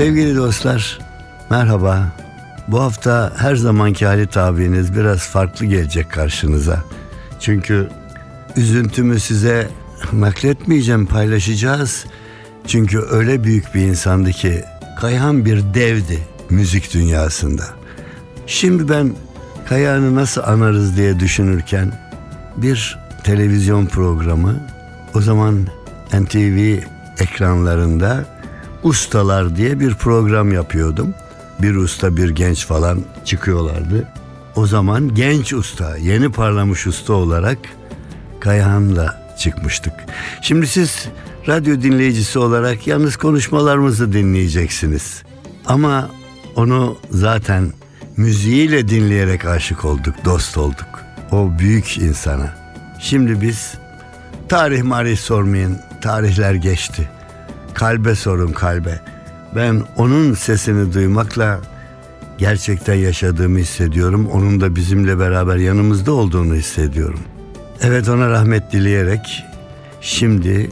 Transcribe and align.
Sevgili 0.00 0.36
dostlar, 0.36 0.98
merhaba. 1.50 2.12
Bu 2.68 2.80
hafta 2.80 3.32
her 3.36 3.54
zamanki 3.54 4.06
Halit 4.06 4.36
abiniz 4.36 4.96
biraz 4.96 5.18
farklı 5.18 5.66
gelecek 5.66 6.10
karşınıza. 6.10 6.84
Çünkü 7.40 7.88
üzüntümü 8.56 9.20
size 9.20 9.68
nakletmeyeceğim, 10.12 11.06
paylaşacağız. 11.06 12.06
Çünkü 12.66 13.00
öyle 13.10 13.44
büyük 13.44 13.74
bir 13.74 13.80
insandı 13.80 14.30
ki 14.30 14.64
Kayhan 15.00 15.44
bir 15.44 15.74
devdi 15.74 16.18
müzik 16.50 16.94
dünyasında. 16.94 17.64
Şimdi 18.46 18.88
ben 18.88 19.12
Kayhan'ı 19.68 20.14
nasıl 20.14 20.42
anarız 20.42 20.96
diye 20.96 21.20
düşünürken 21.20 21.92
bir 22.56 22.98
televizyon 23.24 23.86
programı 23.86 24.60
o 25.14 25.20
zaman 25.20 25.66
NTV 26.12 26.78
ekranlarında 27.18 28.39
Ustalar 28.82 29.56
diye 29.56 29.80
bir 29.80 29.94
program 29.94 30.52
yapıyordum. 30.52 31.14
Bir 31.62 31.74
usta 31.74 32.16
bir 32.16 32.30
genç 32.30 32.66
falan 32.66 33.00
çıkıyorlardı. 33.24 34.08
O 34.56 34.66
zaman 34.66 35.14
genç 35.14 35.52
usta, 35.52 35.96
yeni 35.96 36.32
parlamış 36.32 36.86
usta 36.86 37.12
olarak 37.12 37.58
Kayhan'la 38.40 39.34
çıkmıştık. 39.38 39.92
Şimdi 40.42 40.66
siz 40.66 41.08
radyo 41.48 41.82
dinleyicisi 41.82 42.38
olarak 42.38 42.86
yalnız 42.86 43.16
konuşmalarımızı 43.16 44.12
dinleyeceksiniz. 44.12 45.22
Ama 45.66 46.10
onu 46.56 46.98
zaten 47.10 47.72
müziğiyle 48.16 48.88
dinleyerek 48.88 49.44
aşık 49.44 49.84
olduk, 49.84 50.14
dost 50.24 50.58
olduk. 50.58 51.00
O 51.32 51.50
büyük 51.58 51.98
insana. 51.98 52.56
Şimdi 53.00 53.40
biz 53.40 53.74
tarih 54.48 54.82
marih 54.82 55.18
sormayın, 55.18 55.78
tarihler 56.00 56.54
geçti. 56.54 57.08
Kalbe 57.74 58.14
sorun 58.14 58.52
kalbe. 58.52 59.00
Ben 59.56 59.82
onun 59.96 60.34
sesini 60.34 60.94
duymakla 60.94 61.60
gerçekten 62.38 62.94
yaşadığımı 62.94 63.58
hissediyorum. 63.58 64.28
Onun 64.32 64.60
da 64.60 64.76
bizimle 64.76 65.18
beraber 65.18 65.56
yanımızda 65.56 66.12
olduğunu 66.12 66.54
hissediyorum. 66.54 67.20
Evet 67.82 68.08
ona 68.08 68.30
rahmet 68.30 68.72
dileyerek 68.72 69.44
şimdi 70.00 70.70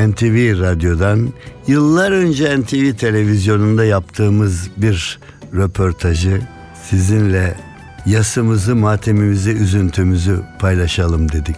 NTV 0.00 0.60
Radyo'dan 0.60 1.28
yıllar 1.66 2.12
önce 2.12 2.60
NTV 2.60 2.96
televizyonunda 2.96 3.84
yaptığımız 3.84 4.70
bir 4.76 5.18
röportajı 5.54 6.40
sizinle 6.90 7.54
yasımızı, 8.06 8.76
matemimizi, 8.76 9.50
üzüntümüzü 9.50 10.40
paylaşalım 10.58 11.32
dedik. 11.32 11.56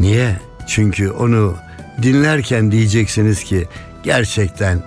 Niye? 0.00 0.40
Çünkü 0.66 1.10
onu 1.10 1.54
dinlerken 2.02 2.72
diyeceksiniz 2.72 3.44
ki 3.44 3.66
gerçekten 4.02 4.82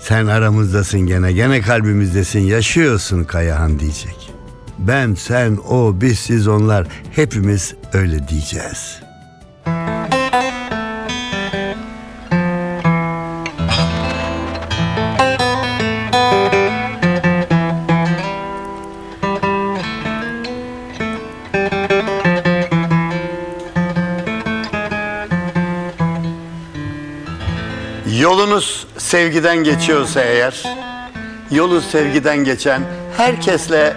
sen 0.00 0.26
aramızdasın 0.26 1.00
gene, 1.00 1.32
gene 1.32 1.60
kalbimizdesin, 1.60 2.40
yaşıyorsun 2.40 3.24
Kayahan 3.24 3.80
diyecek. 3.80 4.30
Ben, 4.78 5.14
sen, 5.14 5.58
o, 5.68 6.00
biz, 6.00 6.18
siz, 6.18 6.48
onlar 6.48 6.86
hepimiz 7.12 7.74
öyle 7.92 8.28
diyeceğiz. 8.28 9.00
Yolunuz 28.20 28.86
sevgiden 28.98 29.56
geçiyorsa 29.56 30.20
eğer, 30.20 30.62
yolu 31.50 31.80
sevgiden 31.80 32.36
geçen 32.44 32.82
herkesle 33.16 33.96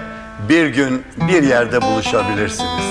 bir 0.50 0.68
gün 0.68 1.04
bir 1.28 1.44
yerde 1.44 1.82
buluşabilirsiniz. 1.82 2.86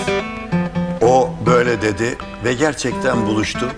O 1.03 1.31
böyle 1.47 1.83
dedi 1.83 2.19
ve 2.45 2.53
gerçekten 2.53 3.27
buluştu. 3.27 3.69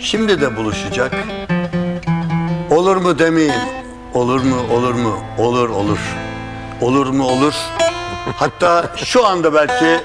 Şimdi 0.00 0.40
de 0.40 0.56
buluşacak. 0.56 1.12
Olur 2.70 2.96
mu 2.96 3.18
demeyin. 3.18 3.62
Olur 4.14 4.40
mu, 4.40 4.56
olur 4.72 4.94
mu? 4.94 5.18
Olur, 5.38 5.68
olur. 5.68 5.98
Olur 6.80 7.06
mu, 7.06 7.24
olur. 7.24 7.54
Hatta 8.36 8.92
şu 8.96 9.26
anda 9.26 9.54
belki 9.54 10.04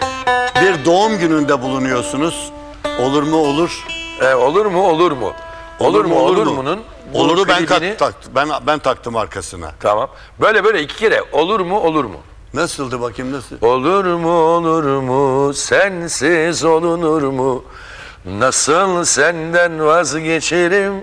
bir 0.62 0.86
doğum 0.86 1.20
gününde 1.20 1.62
bulunuyorsunuz. 1.62 2.52
Olur 3.00 3.24
mu, 3.24 3.38
olur. 3.38 3.86
E, 4.22 4.34
olur 4.34 4.66
mu 4.66 4.82
olur 4.90 5.12
mu? 5.12 5.34
Olur, 5.80 6.06
mu 6.06 6.20
olur, 6.20 6.48
mu'nun 6.48 6.80
bu 7.14 7.20
Olur'u 7.20 7.48
ben, 7.48 7.64
klibini- 7.66 7.98
tak, 7.98 8.22
tak- 8.24 8.36
ben, 8.36 8.50
ben 8.68 8.80
taktım 8.80 9.16
arkasına. 9.16 9.72
Tamam. 9.80 10.10
Böyle 10.42 10.64
böyle 10.64 10.82
iki 10.82 10.96
kere 10.98 11.24
olur 11.32 11.60
mu 11.60 11.80
olur 11.80 12.06
mu? 12.06 12.18
Nasıldı 12.54 13.02
bakayım 13.02 13.32
nasıl? 13.34 13.56
Olur 13.62 14.06
mu 14.06 14.32
olur 14.32 14.84
mu 14.84 15.54
sensiz 15.54 16.66
olunur 16.66 17.22
mu? 17.22 17.64
Nasıl 18.26 19.06
senden 19.06 19.86
vazgeçerim? 19.86 20.94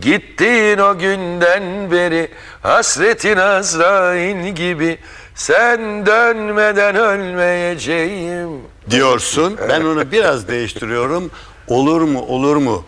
Gittin 0.00 0.78
o 0.78 0.98
günden 0.98 1.90
beri 1.90 2.28
hasretin 2.62 3.36
Azrail 3.36 4.48
gibi 4.48 4.98
sen 5.34 6.06
dönmeden 6.06 6.96
ölmeyeceğim. 6.96 8.50
diyorsun. 8.90 9.56
Ben 9.68 9.80
onu 9.84 10.12
biraz 10.12 10.48
değiştiriyorum. 10.48 11.30
Olur 11.68 12.00
mu 12.00 12.22
olur 12.28 12.56
mu? 12.56 12.84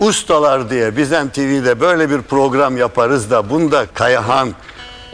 Ustalar 0.00 0.70
diye 0.70 0.96
Bizden 0.96 1.28
TV'de 1.28 1.80
böyle 1.80 2.10
bir 2.10 2.22
program 2.22 2.76
yaparız 2.76 3.30
da 3.30 3.50
bunda 3.50 3.86
Kayahan 3.94 4.54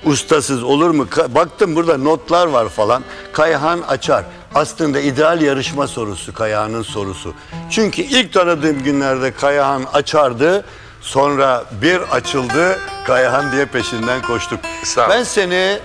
ustasız 0.05 0.63
olur 0.63 0.91
mu? 0.91 1.03
Ka- 1.11 1.35
Baktım 1.35 1.77
burada 1.77 1.99
notlar 1.99 2.47
var 2.47 2.69
falan. 2.69 3.03
Kayahan 3.33 3.81
açar. 3.81 4.25
Aslında 4.55 5.01
ideal 5.01 5.43
yarışma 5.43 5.87
sorusu 5.87 6.33
Kayahan'ın 6.35 6.83
sorusu. 6.83 7.35
Çünkü 7.71 8.03
ilk 8.03 8.33
tanıdığım 8.33 8.83
günlerde 8.83 9.33
Kayahan 9.33 9.85
açardı. 9.93 10.65
Sonra 11.01 11.65
bir 11.83 12.01
açıldı 12.01 12.79
Kayahan 13.07 13.53
diye 13.53 13.67
peşinden 13.67 14.23
koştuk. 14.23 14.59
Sağ 14.85 15.07
ol. 15.07 15.11
Ben 15.11 15.23
seni 15.23 15.79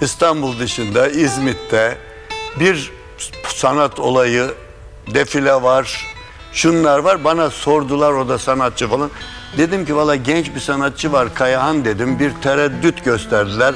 İstanbul 0.00 0.58
dışında 0.58 1.08
İzmit'te 1.08 1.98
bir 2.60 2.92
sanat 3.48 4.00
olayı 4.00 4.50
defile 5.14 5.62
var 5.62 6.13
şunlar 6.54 6.98
var 6.98 7.24
bana 7.24 7.50
sordular 7.50 8.12
o 8.12 8.28
da 8.28 8.38
sanatçı 8.38 8.88
falan. 8.88 9.10
Dedim 9.58 9.86
ki 9.86 9.96
valla 9.96 10.16
genç 10.16 10.54
bir 10.54 10.60
sanatçı 10.60 11.12
var 11.12 11.34
Kayahan 11.34 11.84
dedim. 11.84 12.18
Bir 12.18 12.32
tereddüt 12.42 13.04
gösterdiler. 13.04 13.74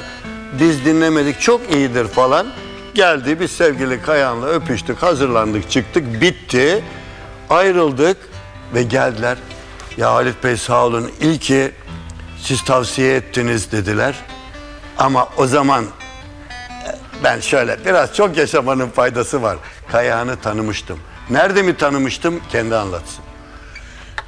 Biz 0.59 0.85
dinlemedik 0.85 1.41
çok 1.41 1.73
iyidir 1.73 2.07
falan. 2.07 2.47
Geldi 2.93 3.39
biz 3.39 3.51
sevgili 3.51 4.01
Kayahan'la 4.01 4.47
öpüştük 4.47 5.03
hazırlandık 5.03 5.71
çıktık 5.71 6.21
bitti. 6.21 6.83
Ayrıldık 7.49 8.17
ve 8.73 8.83
geldiler. 8.83 9.37
Ya 9.97 10.13
Halit 10.13 10.43
Bey 10.43 10.57
sağ 10.57 10.85
olun 10.85 11.11
iyi 11.21 11.39
ki 11.39 11.71
siz 12.41 12.63
tavsiye 12.63 13.15
ettiniz 13.15 13.71
dediler. 13.71 14.15
Ama 14.97 15.29
o 15.37 15.47
zaman 15.47 15.85
ben 17.23 17.39
şöyle 17.39 17.77
biraz 17.85 18.15
çok 18.15 18.37
yaşamanın 18.37 18.89
faydası 18.89 19.41
var. 19.41 19.57
Kayağını 19.91 20.35
tanımıştım. 20.35 20.99
Nerede 21.29 21.61
mi 21.61 21.77
tanımıştım? 21.77 22.39
Kendi 22.51 22.75
anlatsın. 22.75 23.23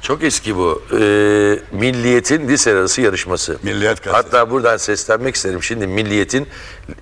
Çok 0.02 0.22
eski 0.22 0.56
bu. 0.56 0.82
Ee, 0.92 0.96
Milliyet'in 1.72 2.48
lise 2.48 2.72
arası 2.72 3.00
yarışması. 3.00 3.58
Milliyet 3.62 4.02
Gazetesi. 4.04 4.10
Hatta 4.36 4.50
buradan 4.50 4.76
seslenmek 4.76 5.34
isterim. 5.34 5.62
Şimdi 5.62 5.86
Milliyet'in 5.86 6.48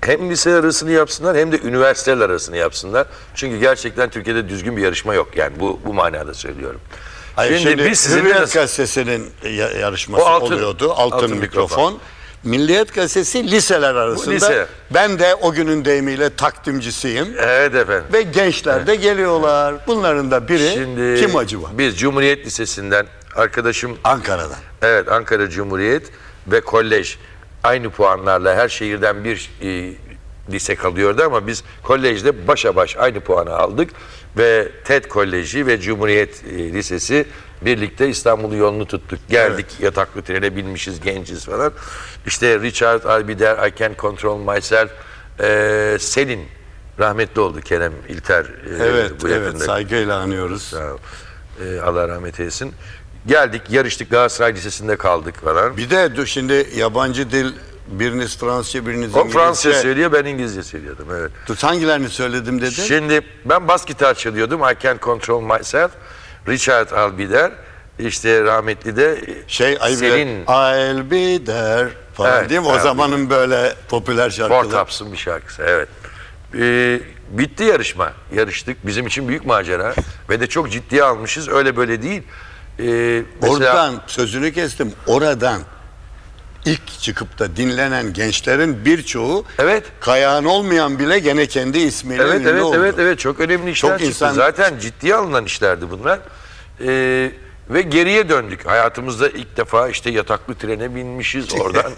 hem 0.00 0.30
lise 0.30 0.54
arasını 0.54 0.90
yapsınlar 0.90 1.36
hem 1.36 1.52
de 1.52 1.58
üniversiteler 1.60 2.24
arasını 2.24 2.56
yapsınlar. 2.56 3.06
Çünkü 3.34 3.58
gerçekten 3.58 4.10
Türkiye'de 4.10 4.48
düzgün 4.48 4.76
bir 4.76 4.82
yarışma 4.82 5.14
yok. 5.14 5.36
Yani 5.36 5.60
bu 5.60 5.80
bu 5.86 5.94
manada 5.94 6.34
söylüyorum. 6.34 6.80
Hayır, 7.36 7.58
şimdi, 7.58 7.84
biz 7.90 7.98
sizinle 8.00 8.20
Hürriyet 8.22 8.40
nasıl- 8.40 8.60
Gazetesi'nin 8.60 9.30
ya- 9.44 9.70
yarışması 9.70 10.24
O 10.24 10.26
altın- 10.26 10.54
oluyordu. 10.54 10.92
Altın, 10.92 11.16
altın 11.16 11.36
mikrofon. 11.36 11.42
mikrofon. 11.92 11.98
Milliyet 12.44 12.94
Gazetesi 12.94 13.50
liseler 13.50 13.94
arasında. 13.94 14.34
lise. 14.34 14.66
Ben 14.90 15.18
de 15.18 15.34
o 15.34 15.52
günün 15.52 15.84
deyimiyle 15.84 16.30
takdimcisiyim. 16.36 17.28
Evet 17.38 17.74
efendim. 17.74 18.04
Ve 18.12 18.22
gençler 18.22 18.86
de 18.86 18.96
geliyorlar. 18.96 19.74
Bunların 19.86 20.30
da 20.30 20.48
biri 20.48 20.70
Şimdi 20.74 21.20
kim 21.20 21.36
acaba? 21.36 21.66
Biz 21.72 21.98
Cumhuriyet 21.98 22.46
Lisesi'nden 22.46 23.06
arkadaşım 23.36 23.98
Ankara'dan. 24.04 24.58
Evet 24.82 25.08
Ankara 25.08 25.50
Cumhuriyet 25.50 26.02
ve 26.46 26.60
kolej 26.60 27.16
aynı 27.62 27.90
puanlarla 27.90 28.56
her 28.56 28.68
şehirden 28.68 29.24
bir 29.24 29.50
e, 29.62 29.92
lise 30.52 30.74
kalıyordu 30.74 31.22
ama 31.22 31.46
biz 31.46 31.64
kolejde 31.82 32.48
başa 32.48 32.76
baş 32.76 32.96
aynı 32.96 33.20
puanı 33.20 33.56
aldık 33.56 33.90
ve 34.36 34.68
TED 34.84 35.04
Koleji 35.04 35.66
ve 35.66 35.80
Cumhuriyet 35.80 36.44
e, 36.44 36.72
Lisesi 36.72 37.26
birlikte 37.62 38.08
İstanbul 38.08 38.52
yolunu 38.54 38.86
tuttuk. 38.86 39.18
Geldik 39.28 39.66
yataklı 39.80 40.22
trene 40.22 40.56
binmişiz 40.56 41.00
genciz 41.00 41.44
falan. 41.46 41.72
İşte 42.26 42.60
Richard 42.60 43.04
Albider, 43.04 43.68
I 43.68 43.74
Can 43.78 43.92
Control 43.98 44.38
Myself, 44.38 44.90
e, 45.40 45.96
Selin 46.00 46.48
rahmetli 46.98 47.40
oldu 47.40 47.60
Kerem 47.60 47.92
İlter. 48.08 48.44
e, 48.44 48.84
Evet, 48.84 49.12
bu 49.22 49.28
evet 49.28 49.46
yakında. 49.46 49.64
saygıyla 49.64 50.18
anıyoruz. 50.18 50.62
Sağ 50.62 50.92
ol. 50.92 50.98
E, 51.66 51.80
Allah 51.80 52.08
rahmet 52.08 52.40
eylesin. 52.40 52.74
Geldik, 53.26 53.62
yarıştık 53.70 54.10
Galatasaray 54.10 54.54
Lisesi'nde 54.54 54.96
kaldık 54.96 55.34
falan. 55.44 55.76
Bir 55.76 55.90
de 55.90 56.26
şimdi 56.26 56.66
yabancı 56.76 57.30
dil 57.30 57.52
biriniz 57.86 58.38
Fransızca, 58.38 58.86
biriniz 58.86 59.14
O 59.14 59.18
İngilizce. 59.18 59.38
Fransızca 59.38 59.78
söylüyor, 59.78 60.12
ben 60.12 60.24
İngilizce 60.24 60.62
söylüyordum. 60.62 61.06
Evet. 61.18 61.30
Dur, 61.46 61.56
hangilerini 61.56 62.08
söyledim 62.08 62.60
dedin? 62.60 62.70
Şimdi 62.70 63.20
ben 63.44 63.68
bas 63.68 63.86
gitar 63.86 64.14
çalıyordum. 64.14 64.60
I 64.60 64.74
Can't 64.82 65.02
Control 65.02 65.40
Myself. 65.40 65.90
Richard 66.48 66.90
Albider. 66.90 67.52
İşte 67.98 68.44
rahmetli 68.44 68.96
de 68.96 69.20
şey 69.46 69.76
Selin 69.76 70.44
there 71.44 71.88
falan 72.14 72.38
Evet, 72.38 72.50
değil 72.50 72.60
mi? 72.60 72.66
O 72.66 72.72
evet. 72.72 72.82
zamanın 72.82 73.30
böyle 73.30 73.74
popüler 73.88 74.30
şarkıları. 74.30 74.62
Portaps'ın 74.62 75.12
bir 75.12 75.16
şarkısı. 75.16 75.62
Evet. 75.66 75.88
Ee, 76.58 77.00
bitti 77.30 77.64
yarışma. 77.64 78.12
Yarıştık. 78.34 78.86
Bizim 78.86 79.06
için 79.06 79.28
büyük 79.28 79.46
macera. 79.46 79.94
Ve 80.30 80.40
de 80.40 80.46
çok 80.46 80.70
ciddiye 80.70 81.02
almışız. 81.02 81.48
Öyle 81.48 81.76
böyle 81.76 82.02
değil. 82.02 82.22
Ee, 82.78 82.82
mesela- 83.42 83.56
Oradan 83.56 84.02
sözünü 84.06 84.52
kestim. 84.52 84.92
Oradan 85.06 85.62
ilk 86.64 87.00
çıkıp 87.00 87.38
da 87.38 87.56
dinlenen 87.56 88.12
gençlerin 88.12 88.84
birçoğu 88.84 89.44
Evet. 89.58 89.84
kayağın 90.00 90.44
olmayan 90.44 90.98
bile 90.98 91.18
gene 91.18 91.46
kendi 91.46 91.78
ismiyle 91.78 92.22
Evet 92.22 92.40
ünlü 92.40 92.48
evet 92.48 92.62
oldu. 92.62 92.76
evet 92.78 92.94
evet 92.98 93.18
çok 93.18 93.40
önemli 93.40 93.70
işler 93.70 93.88
Çok 93.90 93.98
çıktı. 93.98 94.10
insan- 94.10 94.32
Zaten 94.34 94.78
ciddiye 94.78 95.14
alınan 95.14 95.44
işlerdi 95.44 95.90
bunlar. 95.90 96.18
Ee, 96.86 97.32
ve 97.70 97.82
geriye 97.82 98.28
döndük. 98.28 98.66
Hayatımızda 98.66 99.28
ilk 99.28 99.56
defa 99.56 99.88
işte 99.88 100.10
yataklı 100.10 100.54
trene 100.54 100.94
binmişiz 100.94 101.54
oradan. 101.60 101.92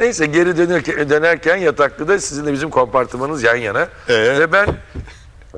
Neyse 0.00 0.26
geri 0.26 0.56
dönerken, 0.56 1.10
dönerken 1.10 1.56
yataklıda 1.56 2.18
sizin 2.20 2.46
de 2.46 2.52
bizim 2.52 2.70
kompartımanız 2.70 3.42
yan 3.42 3.56
yana. 3.56 3.88
Ee? 4.08 4.14
Ve 4.14 4.52
ben 4.52 4.66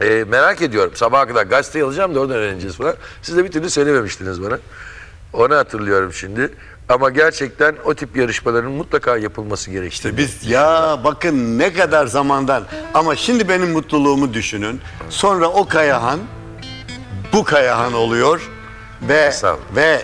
e, 0.00 0.24
merak 0.24 0.62
ediyorum. 0.62 0.92
Sabaha 0.94 1.26
kadar 1.28 1.42
gazete 1.46 1.82
alacağım 1.84 2.14
da 2.14 2.20
oradan 2.20 2.36
öğreneceğiz 2.36 2.76
falan. 2.76 2.94
Siz 3.22 3.36
de 3.36 3.44
bir 3.44 3.50
türlü 3.52 3.70
söylememiştiniz 3.70 4.42
bana. 4.42 4.58
Onu 5.32 5.54
hatırlıyorum 5.56 6.12
şimdi. 6.12 6.50
Ama 6.88 7.10
gerçekten 7.10 7.76
o 7.84 7.94
tip 7.94 8.16
yarışmaların 8.16 8.72
mutlaka 8.72 9.16
yapılması 9.16 9.70
gerektiğini. 9.70 9.88
İşte 9.92 10.16
biz 10.16 10.50
ya 10.50 10.98
bakın 11.04 11.58
ne 11.58 11.72
kadar 11.72 12.06
zamandan 12.06 12.64
ama 12.94 13.16
şimdi 13.16 13.48
benim 13.48 13.72
mutluluğumu 13.72 14.34
düşünün. 14.34 14.80
Sonra 15.10 15.46
o 15.48 15.68
Kayahan 15.68 16.20
bu 17.32 17.44
Kayahan 17.44 17.92
oluyor 17.92 18.50
ve 19.02 19.30
ve 19.76 20.02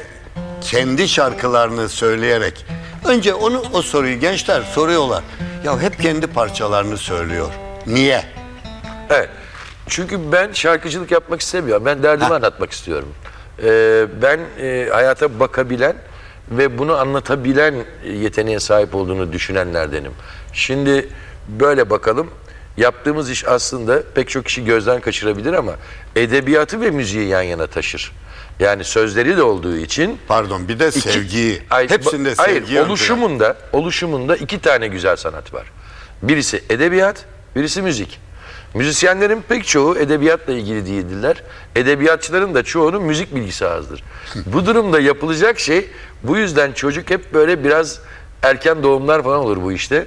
kendi 0.61 1.09
şarkılarını 1.09 1.89
söyleyerek 1.89 2.67
önce 3.05 3.35
onu 3.35 3.63
o 3.73 3.83
soruyu 3.83 4.21
gençler 4.21 4.63
soruyorlar. 4.63 5.23
Ya 5.65 5.81
hep 5.81 6.03
kendi 6.03 6.27
parçalarını 6.27 6.97
söylüyor. 6.97 7.49
Niye? 7.87 8.25
Evet. 9.11 9.29
Çünkü 9.89 10.33
ben 10.33 10.53
şarkıcılık 10.53 11.11
yapmak 11.11 11.41
istemiyorum. 11.41 11.83
Ben 11.87 12.03
derdimi 12.03 12.35
anlatmak 12.35 12.73
istiyorum. 12.73 13.09
Ee, 13.63 14.07
ben 14.23 14.41
e, 14.61 14.89
hayata 14.93 15.41
bakabilen 15.41 15.97
ve 16.51 16.79
bunu 16.79 16.97
anlatabilen 16.97 17.75
yeteneğe 18.13 18.61
sahip 18.61 18.95
olduğunu 18.95 19.33
düşünenlerdenim. 19.33 20.13
Şimdi 20.53 21.09
böyle 21.49 21.91
bakalım. 21.91 22.31
Yaptığımız 22.77 23.31
iş 23.31 23.49
aslında 23.49 24.03
pek 24.15 24.29
çok 24.29 24.45
kişi 24.45 24.65
gözden 24.65 25.01
kaçırabilir 25.01 25.53
ama 25.53 25.73
edebiyatı 26.17 26.81
ve 26.81 26.91
müziği 26.91 27.29
yan 27.29 27.43
yana 27.43 27.67
taşır. 27.67 28.13
Yani 28.61 28.85
sözleri 28.85 29.37
de 29.37 29.43
olduğu 29.43 29.77
için 29.77 30.19
Pardon 30.29 30.69
bir 30.69 30.79
de 30.79 30.89
İki- 30.89 31.01
sevgiyi. 31.01 31.63
Ay- 31.71 31.89
Hepsinde 31.91 32.35
hayır, 32.37 32.55
sevgi. 32.61 32.73
planda. 32.73 32.89
oluşumunda, 32.89 33.57
oluşumunda 33.73 34.37
iki 34.37 34.61
tane 34.61 34.89
güzel 34.89 35.17
sanat 35.17 35.55
var. 35.55 35.67
Birisi 36.23 36.63
edebiyat, 36.71 37.25
birisi 37.57 37.83
müzik. 37.83 38.21
Müzisyenlerin 38.75 39.43
pek 39.49 39.67
çoğu 39.67 39.99
edebiyatla 39.99 40.53
ilgili 40.53 40.87
değildirler. 40.87 41.43
Edebiyatçıların 41.77 42.55
da 42.55 42.63
çoğunun 42.63 43.03
müzik 43.03 43.35
bilgisi 43.35 43.67
azdır. 43.67 44.05
bu 44.47 44.67
durumda 44.67 45.01
yapılacak 45.01 45.59
şey 45.59 45.89
bu 46.23 46.37
yüzden 46.37 46.73
çocuk 46.73 47.11
hep 47.11 47.35
böyle 47.35 47.65
biraz 47.65 48.01
erken 48.43 48.83
doğumlar 48.83 49.23
falan 49.23 49.39
olur 49.39 49.63
bu 49.63 49.73
işte. 49.73 50.07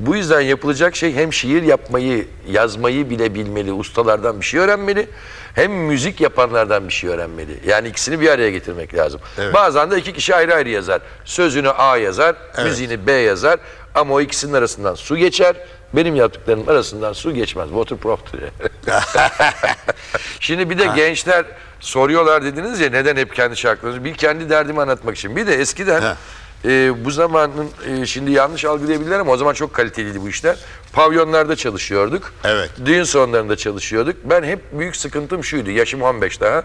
Bu 0.00 0.16
yüzden 0.16 0.40
yapılacak 0.40 0.96
şey 0.96 1.14
hem 1.14 1.32
şiir 1.32 1.62
yapmayı, 1.62 2.26
yazmayı 2.48 3.10
bile 3.10 3.34
bilmeli, 3.34 3.72
ustalardan 3.72 4.40
bir 4.40 4.44
şey 4.44 4.60
öğrenmeli. 4.60 5.08
Hem 5.54 5.72
müzik 5.72 6.20
yapanlardan 6.20 6.88
bir 6.88 6.92
şey 6.92 7.10
öğrenmeli. 7.10 7.58
Yani 7.66 7.88
ikisini 7.88 8.20
bir 8.20 8.28
araya 8.28 8.50
getirmek 8.50 8.94
lazım. 8.94 9.20
Evet. 9.38 9.54
Bazen 9.54 9.90
de 9.90 9.98
iki 9.98 10.12
kişi 10.12 10.34
ayrı 10.34 10.54
ayrı 10.54 10.68
yazar. 10.68 11.02
Sözünü 11.24 11.70
A 11.70 11.96
yazar, 11.96 12.36
müziğini 12.64 13.06
B 13.06 13.12
yazar. 13.12 13.60
Ama 13.94 14.14
o 14.14 14.20
ikisinin 14.20 14.52
arasından 14.52 14.94
su 14.94 15.16
geçer. 15.16 15.56
Benim 15.94 16.16
yaptıklarımın 16.16 16.66
arasından 16.66 17.12
su 17.12 17.34
geçmez. 17.34 17.68
Waterproof'tur. 17.68 18.38
Şimdi 20.40 20.70
bir 20.70 20.78
de 20.78 20.86
gençler 20.96 21.44
soruyorlar 21.80 22.44
dediniz 22.44 22.80
ya 22.80 22.90
neden 22.90 23.16
hep 23.16 23.34
kendi 23.34 23.56
şarkılarınızı? 23.56 24.04
Bir 24.04 24.14
kendi 24.14 24.50
derdimi 24.50 24.80
anlatmak 24.80 25.16
için. 25.16 25.36
Bir 25.36 25.46
de 25.46 25.54
eskiden 25.54 26.16
e, 26.64 27.04
bu 27.04 27.10
zamanın 27.10 27.68
e, 27.86 28.06
şimdi 28.06 28.30
yanlış 28.30 28.64
algılayabilirler 28.64 29.20
ama 29.20 29.32
o 29.32 29.36
zaman 29.36 29.54
çok 29.54 29.74
kaliteliydi 29.74 30.22
bu 30.22 30.28
işler. 30.28 30.56
Pavyonlarda 30.92 31.56
çalışıyorduk. 31.56 32.32
Evet. 32.44 32.70
Düğün 32.84 33.04
sonlarında 33.04 33.56
çalışıyorduk. 33.56 34.16
Ben 34.24 34.42
hep 34.42 34.78
büyük 34.78 34.96
sıkıntım 34.96 35.44
şuydu. 35.44 35.70
Yaşım 35.70 36.02
15 36.02 36.40
daha. 36.40 36.62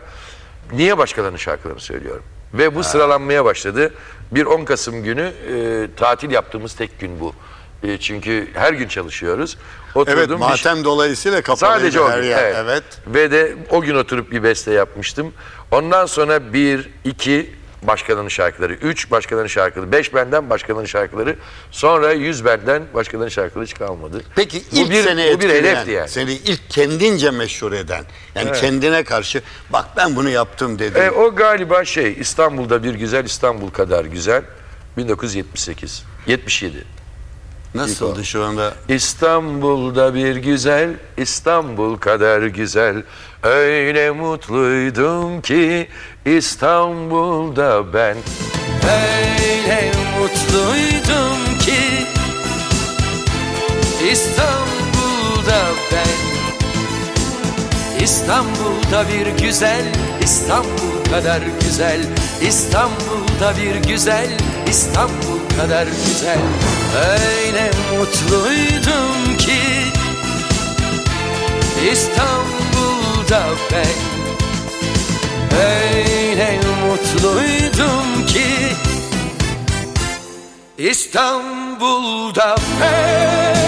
Niye 0.71 0.97
başkalarının 0.97 1.37
şarkılarını 1.37 1.79
söylüyorum? 1.79 2.23
Ve 2.53 2.75
bu 2.75 2.83
sıralanmaya 2.83 3.45
başladı. 3.45 3.93
Bir 4.31 4.45
10 4.45 4.65
Kasım 4.65 5.03
günü 5.03 5.31
e, 5.53 5.87
tatil 5.95 6.31
yaptığımız 6.31 6.75
tek 6.75 6.99
gün 6.99 7.19
bu. 7.19 7.33
E, 7.83 7.97
çünkü 7.97 8.47
her 8.53 8.73
gün 8.73 8.87
çalışıyoruz. 8.87 9.57
Oturdum 9.95 10.17
Evet 10.19 10.29
bir- 10.29 10.35
matem 10.35 10.83
dolayısıyla 10.83 11.41
kapalıydı 11.41 11.79
Sadece 11.79 12.01
o 12.01 12.09
her 12.09 12.19
gün. 12.19 12.27
yer. 12.29 12.43
Evet. 12.43 12.55
evet. 12.63 12.83
Ve 13.07 13.31
de 13.31 13.55
o 13.69 13.81
gün 13.81 13.95
oturup 13.95 14.31
bir 14.31 14.43
beste 14.43 14.71
yapmıştım. 14.71 15.33
Ondan 15.71 16.05
sonra 16.05 16.53
bir, 16.53 16.89
iki 17.03 17.57
başkalarının 17.83 18.29
şarkıları, 18.29 18.73
üç 18.73 19.11
başkalarının 19.11 19.47
şarkıları, 19.47 19.91
beş 19.91 20.13
benden 20.13 20.49
başkalarının 20.49 20.85
şarkıları, 20.87 21.35
sonra 21.71 22.11
yüz 22.13 22.45
benden 22.45 22.83
başkalarının 22.93 23.29
şarkıları 23.29 23.65
hiç 23.65 23.73
kalmadı. 23.73 24.21
Peki 24.35 24.61
Bu 24.71 24.75
ilk 24.75 24.91
bir- 24.91 25.03
seni 25.03 25.33
bu 25.35 25.39
bir 25.39 25.49
hedefti 25.49 25.91
yani. 25.91 26.09
seni 26.09 26.33
ilk 26.33 26.69
kendince 26.69 27.31
meşhur 27.31 27.71
eden, 27.71 28.03
yani 28.35 28.51
kendine 28.59 29.03
karşı 29.03 29.41
bak 29.69 29.85
ben 29.97 30.15
bunu 30.15 30.29
yaptım 30.29 30.79
dedin. 30.79 30.99
E, 31.01 31.11
o 31.11 31.35
galiba 31.35 31.85
şey 31.85 32.15
İstanbul'da 32.19 32.83
bir 32.83 32.93
güzel 32.95 33.25
İstanbul 33.25 33.69
kadar 33.69 34.05
güzel 34.05 34.43
1978 34.97 36.03
77 36.27 36.83
Nasıldı 37.77 38.25
şu 38.25 38.43
anda? 38.43 38.73
İstanbul'da 38.89 40.15
bir 40.15 40.35
güzel 40.35 40.89
İstanbul 41.17 41.97
kadar 41.97 42.41
güzel. 42.41 43.03
Öyle 43.43 44.11
mutluydum 44.11 45.41
ki 45.41 45.87
İstanbul'da 46.25 47.93
ben. 47.93 48.17
Öyle 48.83 49.91
mutluydum 50.19 51.59
ki 51.59 52.07
İstanbul'da 54.11 55.65
ben. 55.91 56.17
İstanbul'da 58.03 59.05
bir 59.07 59.45
güzel 59.45 59.85
İstanbul 60.21 60.96
kadar 61.11 61.41
güzel. 61.61 61.99
İstanbul'da 62.41 63.53
bir 63.57 63.75
güzel 63.75 64.27
İstanbul 64.69 65.39
kadar 65.61 65.87
güzel. 65.87 66.39
Öyle 67.09 67.71
mutluydum 67.97 69.37
ki 69.37 69.61
İstanbul'da 71.91 73.43
ben. 73.71 74.17
Öyle 75.57 76.59
mutluydum 76.87 78.25
ki 78.27 78.47
İstanbul'da 80.77 82.55
ben 82.81 83.66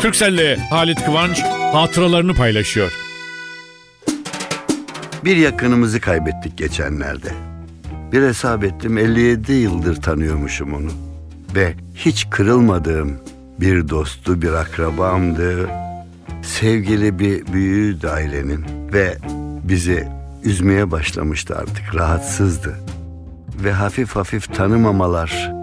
Türkcell'le 0.00 0.56
Halit 0.70 1.04
Kıvanç 1.04 1.42
hatıralarını 1.72 2.34
paylaşıyor. 2.34 2.92
Bir 5.24 5.36
yakınımızı 5.36 6.00
kaybettik 6.00 6.58
geçenlerde. 6.58 7.32
Bir 8.12 8.22
hesap 8.22 8.64
ettim 8.64 8.98
57 8.98 9.52
yıldır 9.52 10.02
tanıyormuşum 10.02 10.74
onu. 10.74 10.90
Ve 11.54 11.74
hiç 11.94 12.30
kırılmadığım 12.30 13.16
bir 13.60 13.88
dostu, 13.88 14.42
bir 14.42 14.52
akrabamdı. 14.52 15.68
Sevgili 16.42 17.18
bir 17.18 17.46
büyüğüydü 17.46 18.08
ailenin. 18.08 18.64
Ve 18.92 19.16
bizi 19.68 20.08
üzmeye 20.44 20.90
başlamıştı 20.90 21.56
artık, 21.56 21.94
rahatsızdı. 21.94 22.80
Ve 23.64 23.72
hafif 23.72 24.16
hafif 24.16 24.54
tanımamalar 24.54 25.59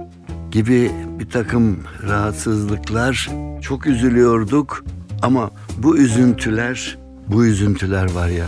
gibi 0.52 0.92
bir 1.20 1.30
takım 1.30 1.80
rahatsızlıklar. 2.08 3.30
Çok 3.62 3.88
üzülüyorduk 3.88 4.86
ama 5.22 5.52
bu 5.78 5.98
üzüntüler 5.98 6.98
bu 7.28 7.46
üzüntüler 7.46 8.12
var 8.12 8.28
ya 8.28 8.46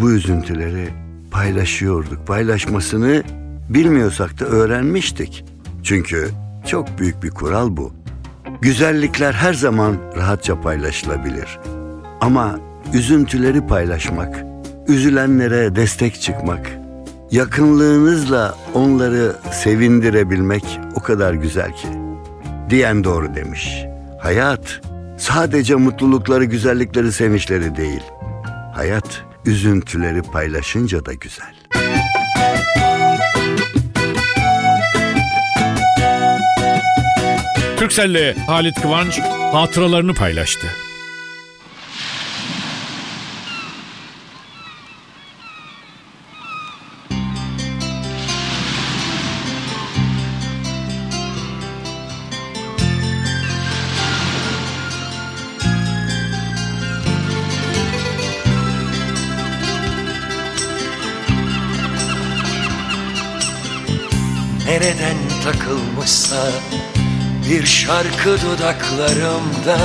bu 0.00 0.12
üzüntüleri 0.12 0.88
paylaşıyorduk. 1.30 2.26
Paylaşmasını 2.26 3.22
bilmiyorsak 3.68 4.40
da 4.40 4.44
öğrenmiştik. 4.44 5.44
Çünkü 5.82 6.28
çok 6.66 6.98
büyük 6.98 7.22
bir 7.22 7.30
kural 7.30 7.76
bu. 7.76 7.92
Güzellikler 8.60 9.32
her 9.32 9.54
zaman 9.54 9.96
rahatça 10.16 10.60
paylaşılabilir. 10.60 11.58
Ama 12.20 12.60
üzüntüleri 12.94 13.66
paylaşmak, 13.66 14.44
üzülenlere 14.88 15.76
destek 15.76 16.20
çıkmak, 16.20 16.78
yakınlığınızla 17.30 18.54
onları 18.74 19.36
sevindirebilmek 19.52 20.80
o 20.94 21.00
kadar 21.02 21.34
güzel 21.34 21.72
ki. 21.72 21.88
Diyen 22.70 23.04
doğru 23.04 23.34
demiş. 23.34 23.84
Hayat 24.20 24.80
sadece 25.18 25.74
mutlulukları, 25.74 26.44
güzellikleri, 26.44 27.12
sevinçleri 27.12 27.76
değil. 27.76 28.02
Hayat 28.74 29.24
üzüntüleri 29.44 30.22
paylaşınca 30.22 31.06
da 31.06 31.12
güzel. 31.12 31.54
Türkcell'le 37.76 38.34
Halit 38.46 38.80
Kıvanç 38.82 39.20
hatıralarını 39.52 40.14
paylaştı. 40.14 40.66
Nereden 64.76 65.16
takılmışsa 65.44 66.48
bir 67.50 67.66
şarkı 67.66 68.36
dudaklarımda. 68.40 69.78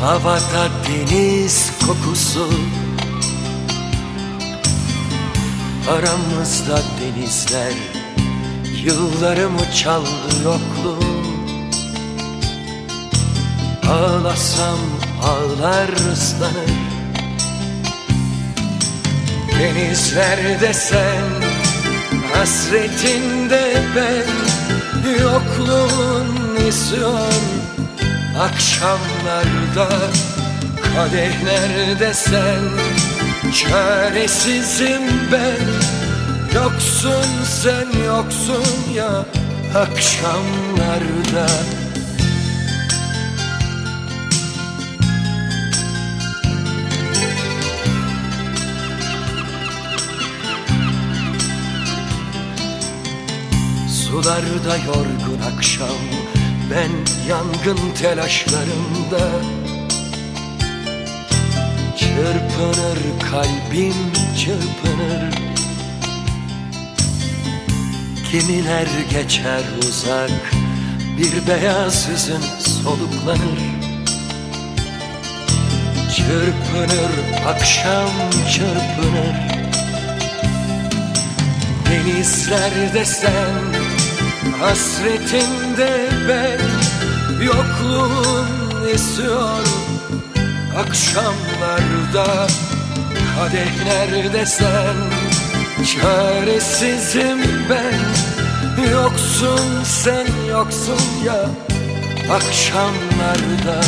Havada 0.00 0.68
deniz 0.88 1.72
kokusu. 1.86 2.48
Aramızda 5.90 6.82
denizler 7.00 7.72
Yıllarımı 8.84 9.72
çaldı 9.74 10.34
yokluğum 10.44 11.26
Ağlasam 13.90 14.78
ağlar 15.22 15.88
ıslanır. 16.12 16.72
Denizlerde 19.58 20.74
sen 20.74 21.51
Hasretinde 22.34 23.82
ben 23.96 24.26
Yokluğun 25.10 26.56
isyan 26.68 27.42
Akşamlarda 28.40 29.88
Kadehlerde 30.94 32.14
sen 32.14 32.62
Çaresizim 33.52 35.02
ben. 35.32 35.66
Yoksun 36.54 37.44
sen 37.44 38.04
yoksun 38.06 38.92
ya 38.94 39.24
Akşamlarda 39.74 41.46
Sularda 54.22 54.76
yorgun 54.76 55.56
akşam 55.56 55.88
Ben 56.70 56.90
yangın 57.28 57.94
telaşlarında. 57.94 59.30
Çırpınır 61.96 62.98
kalbim 63.30 64.12
çırpınır. 64.38 65.34
Kimiler 68.30 68.86
geçer 69.10 69.62
uzak 69.88 70.52
Bir 71.18 71.46
beyaz 71.48 72.08
hüzün 72.08 72.42
soluklanır. 72.60 73.60
Çırpınır 76.16 77.12
akşam 77.46 78.10
çırpınır. 78.52 79.52
Denizlerde 81.90 83.04
sen 83.04 83.81
Hasretinde 84.60 86.08
ben 86.28 86.60
Yokluğun 87.44 88.48
esiyor. 88.94 89.66
Akşamlarda 90.78 92.46
Kadehlerde 93.38 94.46
sen? 94.46 94.96
Çaresizim 95.84 97.40
ben. 97.70 98.00
Yoksun 98.90 99.84
sen 99.84 100.26
yoksun 100.50 101.00
ya. 101.26 101.50
Akşamlarda 102.32 103.80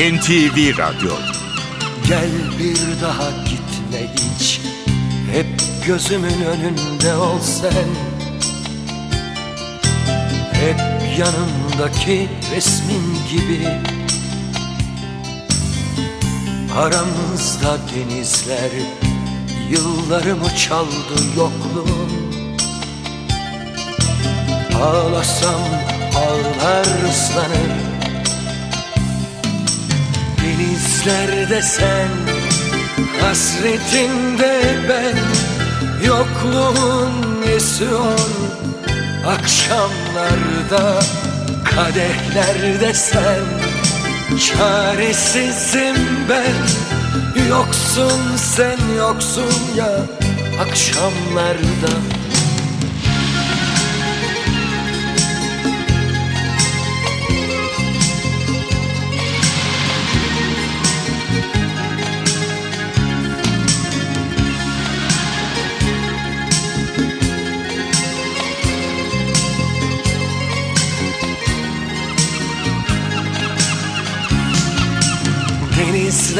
NTV 0.00 0.78
Radyo. 0.78 1.10
Gel 2.08 2.30
bir 2.58 3.02
daha 3.02 3.30
gitme 3.30 4.14
hiç 4.14 4.60
Hep 5.32 5.46
gözümün 5.86 6.42
önünde 6.42 7.14
ol 7.14 7.40
sen. 7.40 7.88
Hep 10.52 10.80
yanımdaki 11.18 12.28
resmin 12.54 13.18
gibi. 13.30 13.68
Aramızda 16.78 17.78
denizler 17.94 18.70
Yıllarımı 19.70 20.56
çaldı 20.56 21.24
yokluğun? 21.36 22.10
Ağlasam 24.82 25.60
ağlar 26.14 27.08
ıslanır 27.10 27.89
Denizlerde 30.60 31.62
sen 31.62 32.08
Hasretinde 33.20 34.60
ben 34.88 35.16
Yokluğun 36.06 37.42
esiyor 37.56 38.18
Akşamlarda 39.26 41.00
Kadehlerde 41.64 42.94
sen 42.94 43.44
Çaresizim 44.38 45.96
ben. 46.28 46.54
Yoksun 47.48 48.36
sen 48.36 48.78
yoksun 48.98 49.74
ya 49.76 49.92
Akşamlarda 50.60 51.92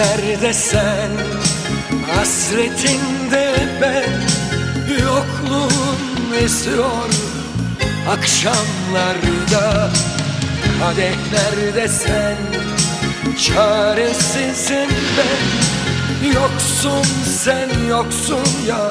Denizlerde 0.01 0.55
sen 0.55 1.11
Hasretinde 2.15 3.55
ben 3.81 4.13
Yokluğun 4.93 6.45
esiyor 6.45 7.09
Akşamlarda 8.11 9.91
Kadehlerde 10.81 11.89
sen 11.89 12.37
Çaresizim 13.47 14.91
ben 15.17 16.29
Yoksun 16.29 17.05
sen 17.43 17.69
yoksun 17.89 18.49
ya 18.69 18.91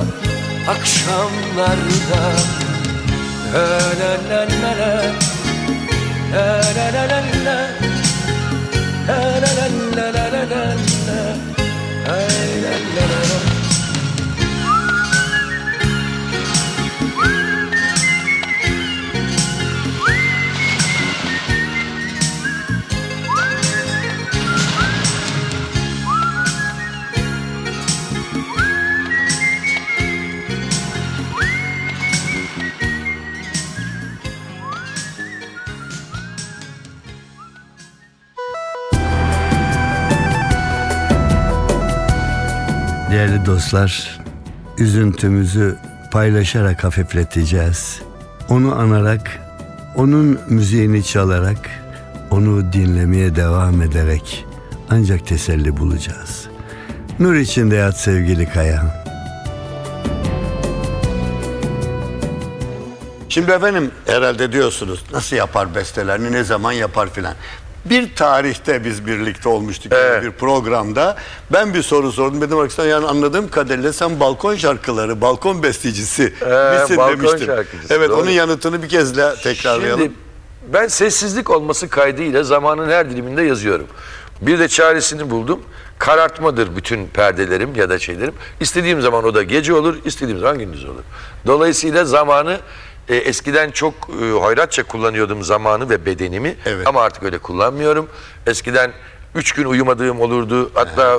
Akşamlarda. 0.70 2.22
La 3.54 3.68
la 4.00 4.48
la. 4.62 5.04
La 6.34 6.62
la 6.76 6.94
La 6.94 7.08
la 7.10 7.24
la. 7.46 7.90
La 9.08 9.42
la 9.42 9.60
La 9.96 10.12
la 10.12 10.12
la 10.12 10.30
la 10.32 10.46
la 10.46 10.89
la 12.10 13.19
dostlar, 43.70 44.20
üzüntümüzü 44.78 45.78
paylaşarak 46.12 46.84
hafifleteceğiz. 46.84 48.02
Onu 48.50 48.76
anarak, 48.80 49.40
onun 49.96 50.40
müziğini 50.48 51.04
çalarak, 51.04 51.70
onu 52.32 52.74
dinlemeye 52.74 53.36
devam 53.36 53.82
ederek 53.82 54.46
ancak 54.90 55.28
teselli 55.28 55.78
bulacağız. 55.78 56.48
Nur 57.20 57.36
içinde 57.36 57.76
yat 57.76 58.00
sevgili 58.00 58.50
Kaya. 58.50 59.06
Şimdi 63.30 63.52
efendim 63.52 63.92
herhalde 64.06 64.52
diyorsunuz 64.52 65.04
nasıl 65.14 65.36
yapar 65.36 65.76
bestelerini 65.76 66.32
ne 66.32 66.44
zaman 66.44 66.72
yapar 66.72 67.10
filan. 67.10 67.34
Bir 67.86 68.16
tarihte 68.16 68.86
biz 68.86 69.06
birlikte 69.08 69.50
olmuştuk 69.50 69.92
Evet. 69.96 70.24
bir 70.24 70.32
programda. 70.32 71.16
Ben 71.54 71.74
bir 71.74 71.82
soru 71.82 72.12
sordum. 72.12 72.42
Dedim 72.42 72.70
sen 72.72 72.86
yani 72.86 73.08
anladığım 73.08 73.50
kadarıyla 73.50 73.94
sen 73.94 74.20
balkon 74.20 74.56
şarkıları, 74.56 75.22
balkon 75.22 75.64
bestecisi 75.64 76.22
misin 76.24 76.98
balkon 76.98 77.18
demiştim. 77.20 77.46
şarkıcısı, 77.48 77.94
Evet 77.94 78.10
doğru. 78.10 78.22
onun 78.22 78.30
yanıtını 78.30 78.84
bir 78.84 78.90
kez 78.90 79.18
daha 79.18 79.36
tekrarlayalım. 79.36 80.02
Şimdi 80.02 80.14
ben 80.74 80.88
sessizlik 80.88 81.50
olması 81.50 81.90
kaydıyla 81.90 82.44
zamanın 82.44 82.90
her 82.90 83.10
diliminde 83.10 83.42
yazıyorum. 83.42 83.88
Bir 84.42 84.60
de 84.60 84.68
çaresini 84.68 85.30
buldum. 85.30 85.60
Karartmadır 86.00 86.76
bütün 86.76 87.08
perdelerim 87.08 87.76
ya 87.76 87.90
da 87.90 88.00
şeylerim. 88.00 88.34
İstediğim 88.60 89.02
zaman 89.02 89.24
o 89.24 89.34
da 89.36 89.44
gece 89.44 89.74
olur, 89.74 89.96
istediğim 90.06 90.40
zaman 90.40 90.60
gündüz 90.60 90.86
olur. 90.86 91.04
Dolayısıyla 91.48 92.06
zamanı 92.06 92.58
e, 93.10 93.16
eskiden 93.16 93.72
çok 93.72 93.94
e, 94.22 94.32
hoyratça 94.32 94.84
kullanıyordum 94.84 95.44
zamanı 95.44 95.90
ve 95.90 96.06
bedenimi 96.06 96.56
Evet. 96.66 96.88
ama 96.88 97.02
artık 97.02 97.24
öyle 97.24 97.38
kullanmıyorum. 97.38 98.10
Eskiden 98.48 98.92
üç 99.36 99.52
gün 99.52 99.66
uyumadığım 99.66 100.22
olurdu. 100.22 100.72
Hatta 100.74 101.14
e, 101.16 101.18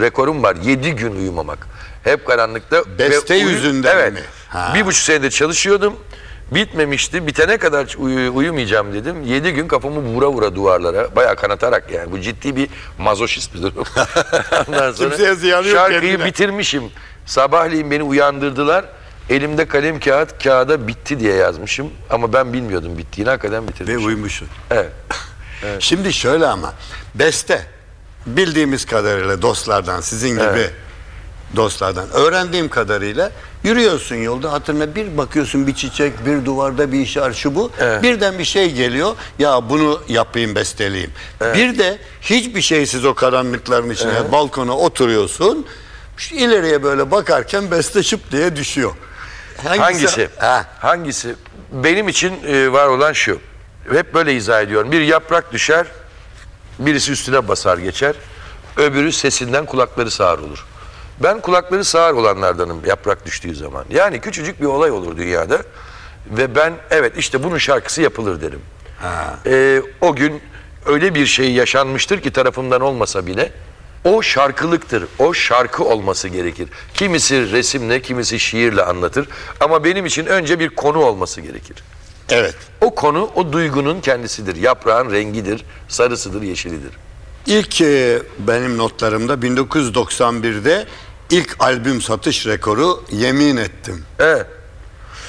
rekorum 0.00 0.42
var 0.42 0.56
yedi 0.56 0.92
gün 0.92 1.16
uyumamak. 1.16 1.66
Hep 2.04 2.26
karanlıkta. 2.26 2.82
Beste 2.98 3.34
uyu- 3.34 3.48
yüzünden 3.48 3.96
evet, 3.96 4.12
mi? 4.12 4.20
Ha. 4.48 4.72
Bir 4.74 4.86
buçuk 4.86 5.02
senedir 5.02 5.30
çalışıyordum. 5.30 5.94
Bitmemişti. 6.50 7.26
Bitene 7.26 7.56
kadar 7.58 7.94
uyu- 7.98 8.34
uyumayacağım 8.34 8.92
dedim. 8.94 9.22
Yedi 9.24 9.52
gün 9.52 9.68
kafamı 9.68 10.00
vura 10.00 10.28
vura 10.28 10.54
duvarlara. 10.54 11.16
Bayağı 11.16 11.36
kanatarak 11.36 11.90
yani. 11.92 12.12
Bu 12.12 12.20
ciddi 12.20 12.56
bir 12.56 12.68
mazoşist 12.98 13.54
bir 13.54 13.62
durum. 13.62 13.84
Ondan 14.68 14.92
sonra 14.92 15.08
Kimseye 15.08 15.34
ziyanı 15.34 15.66
yok 15.68 15.76
şarkıyı 15.76 16.00
kendine. 16.00 16.24
bitirmişim. 16.24 16.82
Sabahleyin 17.26 17.90
beni 17.90 18.02
uyandırdılar. 18.02 18.84
Elimde 19.30 19.68
kalem 19.68 20.00
kağıt, 20.00 20.44
kağıda 20.44 20.88
bitti 20.88 21.20
diye 21.20 21.34
yazmışım. 21.34 21.90
Ama 22.10 22.32
ben 22.32 22.52
bilmiyordum 22.52 22.98
bittiğini. 22.98 23.30
Hakikaten 23.30 23.64
Ve 23.64 23.68
bitirmişim. 23.68 24.06
uymuşsun. 24.06 24.48
Evet. 25.64 25.82
Şimdi 25.82 26.12
şöyle 26.12 26.46
ama 26.46 26.74
beste 27.14 27.66
bildiğimiz 28.26 28.84
kadarıyla 28.86 29.42
dostlardan 29.42 30.00
sizin 30.00 30.28
gibi 30.30 30.42
Evet. 30.44 30.72
dostlardan 31.56 32.10
öğrendiğim 32.12 32.68
kadarıyla 32.68 33.30
yürüyorsun 33.64 34.14
yolda 34.16 34.52
hatırına 34.52 34.94
bir 34.94 35.16
bakıyorsun 35.18 35.66
bir 35.66 35.74
çiçek 35.74 36.26
bir 36.26 36.44
duvarda 36.44 36.92
bir 36.92 37.00
işaret 37.00 37.36
şu 37.36 37.54
bu 37.54 37.70
Evet. 37.80 38.02
birden 38.02 38.38
bir 38.38 38.44
şey 38.44 38.72
geliyor 38.74 39.16
ya 39.38 39.70
bunu 39.70 40.02
yapayım 40.08 40.54
besteleyeyim. 40.54 41.10
Bir 41.40 41.78
de 41.78 41.98
hiçbir 42.20 42.60
şeysiz 42.62 43.04
o 43.04 43.14
karanlıkların 43.14 43.90
içine 43.90 44.32
balkona 44.32 44.76
oturuyorsun 44.76 45.66
şu 46.16 46.34
ileriye 46.34 46.82
böyle 46.82 47.10
bakarken 47.10 47.70
beste 47.70 48.02
şıp 48.02 48.30
diye 48.32 48.56
düşüyor. 48.56 48.92
Hangisi? 49.64 50.28
Ha. 50.38 50.66
Hangisi? 50.80 51.34
Benim 51.72 52.08
için 52.08 52.44
e, 52.46 52.72
var 52.72 52.86
olan 52.86 53.12
şu. 53.12 53.38
Hep 53.90 54.14
böyle 54.14 54.34
izah 54.34 54.62
ediyorum. 54.62 54.92
Bir 54.92 55.00
yaprak 55.00 55.52
düşer, 55.52 55.86
birisi 56.78 57.12
üstüne 57.12 57.48
basar 57.48 57.78
geçer. 57.78 58.14
Öbürü 58.76 59.12
sesinden 59.12 59.66
kulakları 59.66 60.10
sağır 60.10 60.38
olur. 60.38 60.66
Ben 61.22 61.40
kulakları 61.40 61.84
sağır 61.84 62.14
olanlardanım 62.14 62.80
yaprak 62.86 63.26
düştüğü 63.26 63.54
zaman. 63.54 63.84
Yani 63.90 64.20
küçücük 64.20 64.60
bir 64.60 64.66
olay 64.66 64.90
olur 64.90 65.16
dünyada. 65.16 65.58
Ve 66.30 66.54
ben 66.54 66.72
evet 66.90 67.12
işte 67.16 67.42
bunun 67.42 67.58
şarkısı 67.58 68.02
yapılır 68.02 68.40
derim. 68.40 68.60
E, 69.46 69.82
o 70.00 70.14
gün 70.14 70.42
öyle 70.86 71.14
bir 71.14 71.26
şey 71.26 71.52
yaşanmıştır 71.52 72.20
ki 72.20 72.32
tarafımdan 72.32 72.80
olmasa 72.80 73.26
bile 73.26 73.52
o 74.04 74.22
şarkılıktır. 74.22 75.04
O 75.18 75.34
şarkı 75.34 75.84
olması 75.84 76.28
gerekir. 76.28 76.68
Kimisi 76.94 77.52
resimle, 77.52 78.02
kimisi 78.02 78.40
şiirle 78.40 78.82
anlatır. 78.82 79.28
Ama 79.60 79.84
benim 79.84 80.06
için 80.06 80.26
önce 80.26 80.60
bir 80.60 80.68
konu 80.68 80.98
olması 80.98 81.40
gerekir. 81.40 81.76
Evet. 82.30 82.54
O 82.80 82.94
konu 82.94 83.30
o 83.34 83.52
duygunun 83.52 84.00
kendisidir. 84.00 84.56
Yaprağın 84.56 85.12
rengidir, 85.12 85.64
sarısıdır, 85.88 86.42
yeşilidir. 86.42 86.90
İlk 87.46 87.80
e, 87.80 88.22
benim 88.38 88.78
notlarımda 88.78 89.34
1991'de 89.34 90.86
ilk 91.30 91.56
albüm 91.58 92.00
satış 92.00 92.46
rekoru 92.46 93.04
yemin 93.12 93.56
ettim. 93.56 94.04
Evet. 94.18 94.46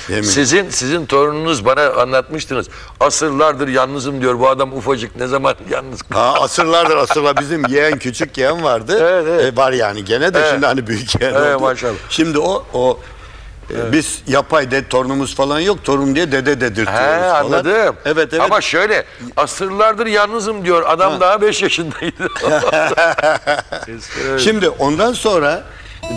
Yemin. 0.09 0.23
Sizin 0.23 0.69
sizin 0.69 1.05
torununuz 1.05 1.65
bana 1.65 1.89
anlatmıştınız. 1.89 2.67
Asırlardır 2.99 3.67
yalnızım 3.67 4.21
diyor. 4.21 4.39
Bu 4.39 4.49
adam 4.49 4.73
ufacık 4.77 5.15
ne 5.15 5.27
zaman 5.27 5.55
yalnız 5.69 5.99
Ha, 6.13 6.33
asırlardır 6.39 6.97
asırlar 6.97 7.37
bizim 7.39 7.65
yeğen 7.67 7.99
küçük 7.99 8.37
yeğen 8.37 8.63
vardı. 8.63 8.97
Evet, 9.01 9.25
evet. 9.29 9.53
E, 9.53 9.57
var 9.57 9.71
yani 9.71 10.05
gene 10.05 10.33
de 10.33 10.39
Evet. 10.39 10.49
şimdi 10.51 10.65
hani 10.65 10.87
büyük 10.87 11.21
yeğen 11.21 11.33
Evet, 11.33 11.55
oldu. 11.55 11.63
maşallah. 11.63 11.93
Şimdi 12.09 12.39
o 12.39 12.65
o 12.73 12.99
e, 13.71 13.91
biz 13.91 14.21
yapay 14.27 14.71
de 14.71 14.87
torunumuz 14.87 15.35
falan 15.35 15.59
yok. 15.59 15.83
Torun 15.83 16.15
diye 16.15 16.31
dede 16.31 16.61
dedirtiyoruz 16.61 16.93
He 16.93 17.19
falan. 17.21 17.43
anladım. 17.45 17.95
Evet 18.05 18.27
evet. 18.33 18.39
Ama 18.41 18.61
şöyle 18.61 19.05
asırlardır 19.37 20.05
yalnızım 20.05 20.65
diyor. 20.65 20.83
Adam 20.87 21.19
daha 21.19 21.41
5 21.41 21.61
yaşındaydı. 21.61 22.27
Şimdi 24.39 24.69
ondan 24.69 25.13
sonra 25.13 25.63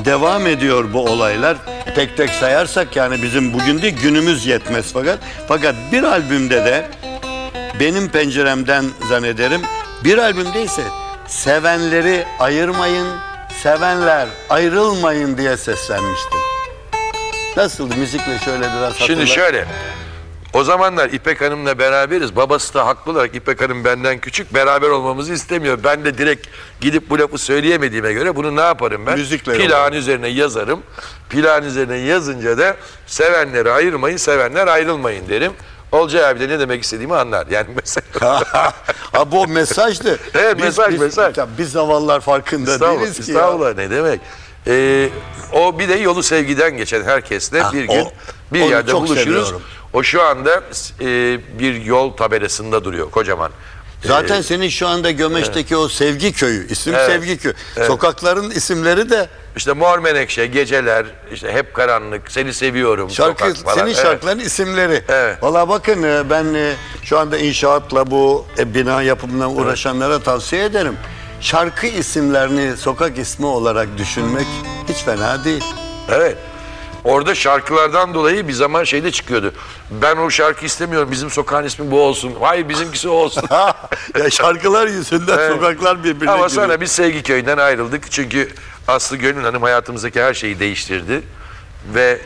devam 0.04 0.46
ediyor 0.46 0.92
bu 0.92 1.04
olaylar. 1.04 1.56
Tek 1.94 2.16
tek 2.16 2.30
sayarsak 2.30 2.96
yani 2.96 3.22
bizim 3.22 3.52
bugün 3.52 3.82
değil 3.82 3.96
günümüz 4.02 4.46
yetmez 4.46 4.92
fakat. 4.92 5.18
Fakat 5.48 5.74
bir 5.92 6.02
albümde 6.02 6.64
de 6.64 6.88
benim 7.80 8.08
penceremden 8.08 8.84
zannederim 9.08 9.60
bir 10.04 10.18
albümde 10.18 10.62
ise 10.62 10.82
sevenleri 11.26 12.24
ayırmayın, 12.40 13.06
sevenler 13.62 14.28
ayrılmayın 14.50 15.38
diye 15.38 15.56
seslenmiştim. 15.56 16.38
Nasıldı 17.56 17.96
müzikle 17.96 18.38
şöyle 18.44 18.60
biraz 18.60 18.94
Şimdi 18.96 19.12
hatırla. 19.12 19.26
şöyle. 19.26 19.66
O 20.56 20.64
zamanlar 20.64 21.08
İpek 21.10 21.40
Hanım'la 21.40 21.78
beraberiz. 21.78 22.36
Babası 22.36 22.74
da 22.74 22.86
haklı 22.86 23.12
olarak 23.12 23.34
İpek 23.34 23.60
Hanım 23.60 23.84
benden 23.84 24.18
küçük. 24.18 24.54
Beraber 24.54 24.88
olmamızı 24.88 25.32
istemiyor. 25.32 25.78
Ben 25.84 26.04
de 26.04 26.18
direkt 26.18 26.46
gidip 26.80 27.10
bu 27.10 27.18
lafı 27.18 27.38
söyleyemediğime 27.38 28.12
göre 28.12 28.36
bunu 28.36 28.56
ne 28.56 28.60
yaparım 28.60 29.06
ben? 29.06 29.18
Müzikle 29.18 29.62
yollarım. 29.64 29.98
üzerine 29.98 30.28
yazarım. 30.28 30.82
Plağın 31.30 31.62
üzerine 31.62 31.96
yazınca 31.96 32.58
da 32.58 32.76
sevenleri 33.06 33.70
ayırmayın, 33.72 34.16
sevenler 34.16 34.66
ayrılmayın 34.66 35.28
derim. 35.28 35.52
Olcay 35.92 36.24
abi 36.28 36.40
de 36.40 36.48
ne 36.48 36.58
demek 36.58 36.82
istediğimi 36.82 37.16
anlar. 37.16 37.46
Yani 37.50 37.66
mesela 37.76 38.42
ha 39.12 39.32
bu 39.32 39.48
mesajdı. 39.48 40.18
Evet, 40.34 40.60
mesaj, 40.60 40.98
mesaj. 40.98 41.34
Tabii 41.34 41.50
Biz 41.58 41.72
zavallar 41.72 42.20
farkında 42.20 42.72
Estağfurullah, 42.72 43.00
değiliz 43.02 43.26
ki 43.26 43.32
ya. 43.32 43.38
estağfurullah 43.38 43.74
ne 43.76 43.90
demek? 43.90 44.20
Ee, 44.66 45.08
o 45.52 45.78
bir 45.78 45.88
de 45.88 45.94
yolu 45.94 46.22
sevgiden 46.22 46.76
geçen 46.76 47.02
herkesle 47.04 47.60
Ha, 47.60 47.72
bir 47.72 47.88
o- 47.88 47.92
gün 47.92 48.06
bir 48.52 48.60
yerde 48.60 48.94
buluşuruz. 48.94 49.22
seviyorum. 49.24 49.62
O 49.96 50.02
şu 50.02 50.22
anda 50.22 50.62
e, 51.00 51.04
bir 51.58 51.84
yol 51.84 52.12
tabelasında 52.12 52.84
duruyor 52.84 53.10
kocaman. 53.10 53.50
Zaten 54.04 54.42
senin 54.42 54.68
şu 54.68 54.88
anda 54.88 55.10
Gömeç'teki 55.10 55.76
o 55.76 55.88
Sevgi 55.88 56.32
Köyü, 56.32 56.68
isim 56.68 56.94
Evet. 56.94 57.06
Sevgi 57.06 57.38
Köyü. 57.38 57.54
Sokakların 57.86 58.50
isimleri 58.50 59.10
de 59.10 59.28
İşte 59.56 59.72
Mor 59.72 59.98
Menekşe, 59.98 60.46
Geceler, 60.46 61.06
işte 61.32 61.52
Hep 61.52 61.74
Karanlık, 61.74 62.32
Seni 62.32 62.54
Seviyorum, 62.54 63.10
şarkı, 63.10 63.54
senin 63.74 63.86
Evet. 63.86 63.96
şarkıların 63.96 64.38
isimleri. 64.38 65.04
Evet. 65.08 65.42
Valla 65.42 65.68
bakın 65.68 66.02
e, 66.02 66.30
ben 66.30 66.54
e, 66.54 66.72
şu 67.02 67.18
anda 67.18 67.38
inşaatla 67.38 68.10
bu 68.10 68.46
e, 68.58 68.74
bina 68.74 69.02
yapımından 69.02 69.56
uğraşanlara 69.56 70.18
tavsiye 70.18 70.64
ederim. 70.64 70.96
Şarkı 71.40 71.86
isimlerini 71.86 72.76
sokak 72.76 73.18
ismi 73.18 73.46
olarak 73.46 73.98
düşünmek 73.98 74.46
hiç 74.88 74.96
fena 74.96 75.44
değil. 75.44 75.64
Evet. 76.10 76.36
Orada 77.06 77.34
şarkılardan 77.34 78.14
dolayı 78.14 78.48
bir 78.48 78.52
zaman 78.52 78.84
şeyde 78.84 79.10
çıkıyordu. 79.10 79.52
Ben 79.90 80.16
o 80.16 80.30
şarkı 80.30 80.66
istemiyorum. 80.66 81.08
Bizim 81.10 81.30
sokağın 81.30 81.64
ismi 81.64 81.90
bu 81.90 82.00
olsun. 82.00 82.34
Hayır 82.40 82.68
bizimkisi 82.68 83.08
o 83.08 83.12
olsun. 83.12 83.42
ya 84.18 84.30
şarkılar 84.30 84.86
yüzünden 84.86 85.38
Evet. 85.38 85.52
sokaklar 85.52 86.04
birbirine 86.04 86.30
Ama 86.30 86.46
giriyor. 86.46 86.62
sonra 86.62 86.80
biz 86.80 86.92
Sevgi 86.92 87.22
Köyü'nden 87.22 87.58
ayrıldık. 87.58 88.10
Çünkü 88.10 88.48
Aslı 88.88 89.16
Gönül 89.16 89.44
Hanım 89.44 89.62
hayatımızdaki 89.62 90.22
her 90.22 90.34
şeyi 90.34 90.60
değiştirdi. 90.60 91.22
Ve 91.94 92.18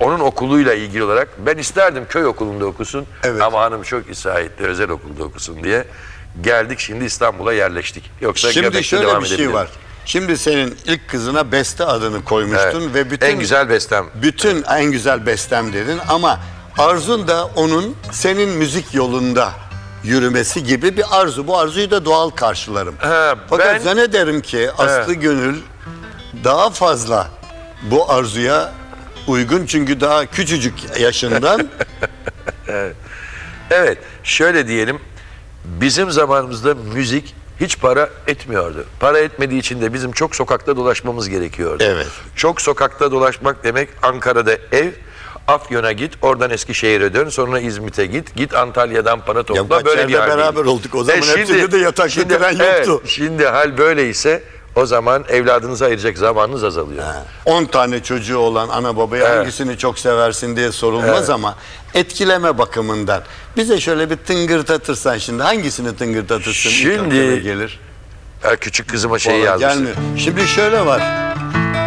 onun 0.00 0.20
okuluyla 0.20 0.74
ilgili 0.74 1.04
olarak 1.04 1.28
ben 1.38 1.58
isterdim 1.58 2.04
köy 2.08 2.26
okulunda 2.26 2.66
okusun. 2.66 3.06
Evet. 3.24 3.42
Ama 3.42 3.60
hanım 3.60 3.82
çok 3.82 4.10
ısrar 4.10 4.40
etti 4.40 4.64
özel 4.64 4.90
okulda 4.90 5.24
okusun 5.24 5.64
diye. 5.64 5.84
Geldik 6.40 6.78
şimdi 6.80 7.04
İstanbul'a 7.04 7.52
yerleştik. 7.52 8.10
Yoksa 8.20 8.52
Şimdi 8.52 8.84
şöyle 8.84 9.20
bir 9.20 9.26
şey 9.26 9.52
var. 9.52 9.68
Şimdi 10.08 10.38
senin 10.38 10.76
ilk 10.84 11.08
kızına 11.08 11.52
Beste 11.52 11.84
adını 11.84 12.24
koymuştun 12.24 12.80
Evet. 12.82 12.94
ve 12.94 13.10
bütün 13.10 13.26
En 13.26 13.38
güzel 13.38 13.68
bestem. 13.68 14.06
bütün 14.22 14.62
en 14.62 14.84
güzel 14.84 15.26
bestem 15.26 15.72
dedin 15.72 15.98
ama 16.08 16.40
arzun 16.78 17.28
da 17.28 17.44
onun 17.46 17.96
senin 18.12 18.48
müzik 18.48 18.94
yolunda 18.94 19.52
yürümesi 20.04 20.64
gibi 20.64 20.96
bir 20.96 21.04
arzu. 21.20 21.46
Bu 21.46 21.58
arzuyu 21.58 21.90
da 21.90 22.04
doğal 22.04 22.30
karşılarım. 22.30 22.94
Ha, 22.98 23.34
Fakat 23.50 23.66
ben- 23.74 23.78
zannederim 23.78 24.40
ki 24.40 24.70
Aslı 24.78 25.14
Gönül 25.14 25.56
daha 26.44 26.70
fazla 26.70 27.28
bu 27.82 28.12
arzuya 28.12 28.72
uygun 29.26 29.66
çünkü 29.66 30.00
daha 30.00 30.26
küçücük 30.26 30.74
yaşından 31.00 31.68
Evet, 33.70 33.98
şöyle 34.24 34.68
diyelim. 34.68 34.98
Bizim 35.64 36.10
zamanımızda 36.10 36.74
müzik 36.74 37.34
hiç 37.60 37.78
para 37.78 38.10
etmiyordu. 38.26 38.84
Para 39.00 39.18
etmediği 39.18 39.60
için 39.60 39.80
de 39.82 39.94
bizim 39.94 40.12
çok 40.12 40.36
sokakta 40.36 40.76
dolaşmamız 40.76 41.28
gerekiyordu. 41.28 41.84
Evet. 41.86 42.06
Çok 42.36 42.60
sokakta 42.60 43.12
dolaşmak 43.12 43.64
demek 43.64 43.88
Ankara'da 44.02 44.52
ev, 44.72 44.90
Afyon'a 45.48 45.92
git, 45.92 46.12
oradan 46.22 46.50
Eskişehir'e 46.50 47.14
dön, 47.14 47.28
sonra 47.28 47.60
İzmit'e 47.60 48.06
git, 48.06 48.36
git 48.36 48.54
Antalya'dan 48.54 49.20
para 49.24 49.42
topla. 49.42 49.76
kaç 49.76 49.86
böyle 49.86 50.08
bir 50.08 50.14
beraber 50.14 50.64
olduk. 50.64 50.94
O 50.94 51.04
zaman 51.04 51.22
E 51.22 51.26
hepsinde 51.26 51.72
de 51.72 51.78
yatak 51.78 52.10
şimdi, 52.10 52.28
getiren 52.28 52.50
yoktu. 52.50 52.98
Evet, 53.00 53.08
şimdi 53.10 53.46
hal 53.46 53.78
böyleyse 53.78 54.42
o 54.78 54.86
zaman 54.86 55.24
evladınıza 55.28 55.86
ayıracak 55.86 56.18
zamanınız 56.18 56.64
azalıyor. 56.64 57.04
10 57.44 57.64
tane 57.64 58.02
çocuğu 58.02 58.38
olan 58.38 58.68
ana 58.68 58.96
babaya 58.96 59.26
Evet. 59.28 59.38
hangisini 59.38 59.78
çok 59.78 59.98
seversin 59.98 60.56
diye 60.56 60.72
sorulmaz 60.72 61.30
ama 61.30 61.54
etkileme 61.94 62.58
bakımından 62.58 63.22
bize 63.56 63.80
şöyle 63.80 64.10
bir 64.10 64.16
tıngırdatırsan 64.16 65.18
şimdi 65.18 65.42
hangisini 65.42 65.96
tıngırdatırsın? 65.96 66.68
İlk 66.70 66.76
Şimdi- 66.76 67.00
aklına 67.00 67.36
gelir. 67.36 67.80
Ya 68.44 68.56
küçük 68.56 68.88
kızıma 68.90 69.18
şey 69.18 69.32
Vallahi 69.34 69.44
yazmıştım. 69.62 69.74
gelmiyor. 69.84 69.96
Şimdi 70.18 70.48
şöyle 70.48 70.86
var. 70.86 71.02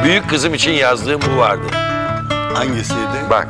Büyük 0.03 0.29
kızım 0.29 0.53
için 0.53 0.71
yazdığım 0.71 1.21
bu 1.35 1.37
vardı. 1.39 1.67
Hangisiydi? 2.53 2.99
Bak. 3.29 3.47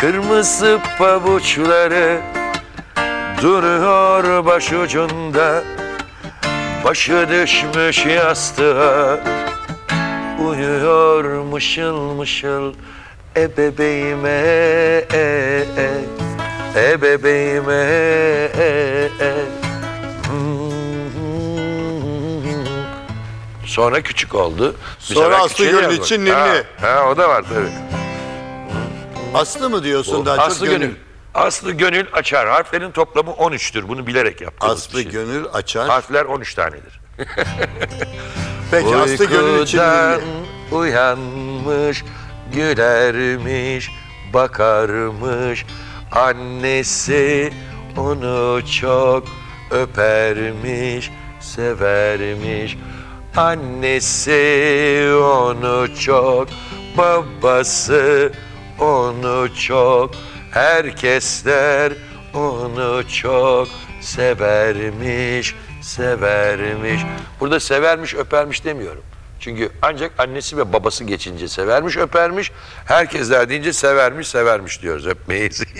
Kırmızı 0.00 0.78
pabuçları 0.98 2.20
duruyor 3.42 4.46
başucunda 4.46 5.62
Başı 6.84 7.26
düşmüş 7.30 8.06
yastığa 8.06 9.20
Uyuyor 10.48 11.24
mışıl 11.24 11.96
mışıl 11.96 12.74
E 13.36 13.56
bebeğime 13.56 14.30
e, 15.12 15.64
e, 15.76 15.90
e 16.76 17.02
bebeğime 17.02 17.84
e, 18.58 19.08
e. 19.20 19.34
Sonra 23.66 24.00
küçük 24.02 24.34
oldu. 24.34 24.74
Bir 25.10 25.14
Sonra 25.14 25.24
sefer 25.24 25.44
Aslı 25.44 25.48
küçüğe 25.48 25.70
Gönül 25.70 25.82
yazdım. 25.82 26.02
için 26.02 26.20
ninni. 26.20 26.32
Ha, 26.32 26.54
ha, 26.80 27.10
o 27.10 27.16
da 27.16 27.28
var 27.28 27.44
tabii. 27.48 27.72
Aslı 29.34 29.70
mı 29.70 29.84
diyorsun 29.84 30.26
daha 30.26 30.42
Aslı 30.44 30.66
çok 30.66 30.74
gönül. 30.74 30.94
Aslı 31.34 31.72
gönül 31.72 32.06
açar. 32.12 32.48
Harflerin 32.48 32.90
toplamı 32.90 33.30
13'tür. 33.30 33.88
Bunu 33.88 34.06
bilerek 34.06 34.40
yaptım. 34.40 34.70
Aslı 34.70 35.02
gönül 35.02 35.44
açar. 35.52 35.88
Harfler 35.88 36.24
13 36.24 36.54
tanedir. 36.54 37.00
Peki 38.70 38.96
Aslı 38.96 39.24
gönül 39.24 39.62
için 39.62 39.78
Uykudan 39.78 40.20
uyanmış, 40.72 42.04
gülermiş, 42.52 43.90
bakarmış. 44.32 45.66
Annesi 46.12 47.52
onu 47.96 48.60
çok 48.80 49.24
öpermiş, 49.70 51.10
severmiş. 51.40 52.76
Annesi 53.36 55.10
onu 55.22 55.98
çok, 56.00 56.48
babası 56.98 58.32
onu 58.80 59.48
çok, 59.54 60.10
herkesler 60.54 61.92
onu 62.34 63.08
çok 63.08 63.68
severmiş, 64.00 65.54
severmiş. 65.82 67.02
Burada 67.40 67.60
severmiş, 67.60 68.14
öpermiş 68.14 68.64
demiyorum. 68.64 69.02
Çünkü 69.40 69.70
ancak 69.82 70.20
annesi 70.20 70.56
ve 70.56 70.72
babası 70.72 71.04
geçince 71.04 71.48
severmiş, 71.48 71.96
öpermiş. 71.96 72.52
Herkesler 72.86 73.48
deyince 73.48 73.72
severmiş, 73.72 74.28
severmiş 74.28 74.82
diyoruz. 74.82 75.06
Öpmeyiz. 75.06 75.64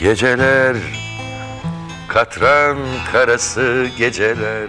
Geceler, 0.00 0.76
katran 2.08 2.78
karası 3.12 3.86
geceler. 3.98 4.66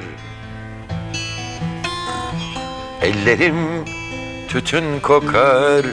Ellerim 3.02 3.86
tütün 4.48 5.00
kokar 5.00 5.86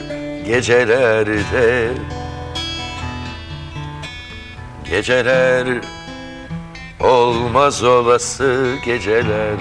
gecelerde. 0.45 1.91
Geceler 4.89 5.67
olmaz 6.99 7.83
olası 7.83 8.75
geceler. 8.85 9.57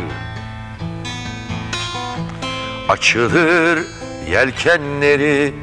Açılır 2.88 3.78
yelkenleri 4.30 5.54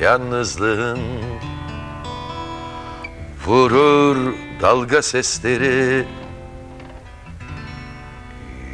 yalnızlığın 0.00 1.00
Vurur 3.46 4.34
dalga 4.62 5.02
sesleri 5.02 6.04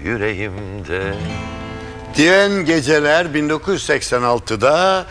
yüreğimde. 0.05 1.14
Diyen 2.16 2.64
Geceler 2.64 3.27
1986'da 3.27 5.07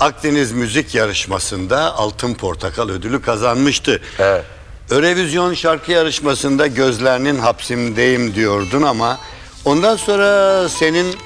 Akdeniz 0.00 0.52
Müzik 0.52 0.94
Yarışması'nda 0.94 1.94
Altın 1.96 2.34
Portakal 2.34 2.88
ödülü 2.88 3.22
kazanmıştı. 3.22 4.00
Evet. 4.18 4.44
Örevizyon 4.90 5.54
şarkı 5.54 5.92
yarışmasında 5.92 6.66
gözlerinin 6.66 7.38
hapsimdeyim 7.38 8.34
diyordun 8.34 8.82
ama 8.82 9.18
ondan 9.64 9.96
sonra 9.96 10.68
senin 10.68 11.16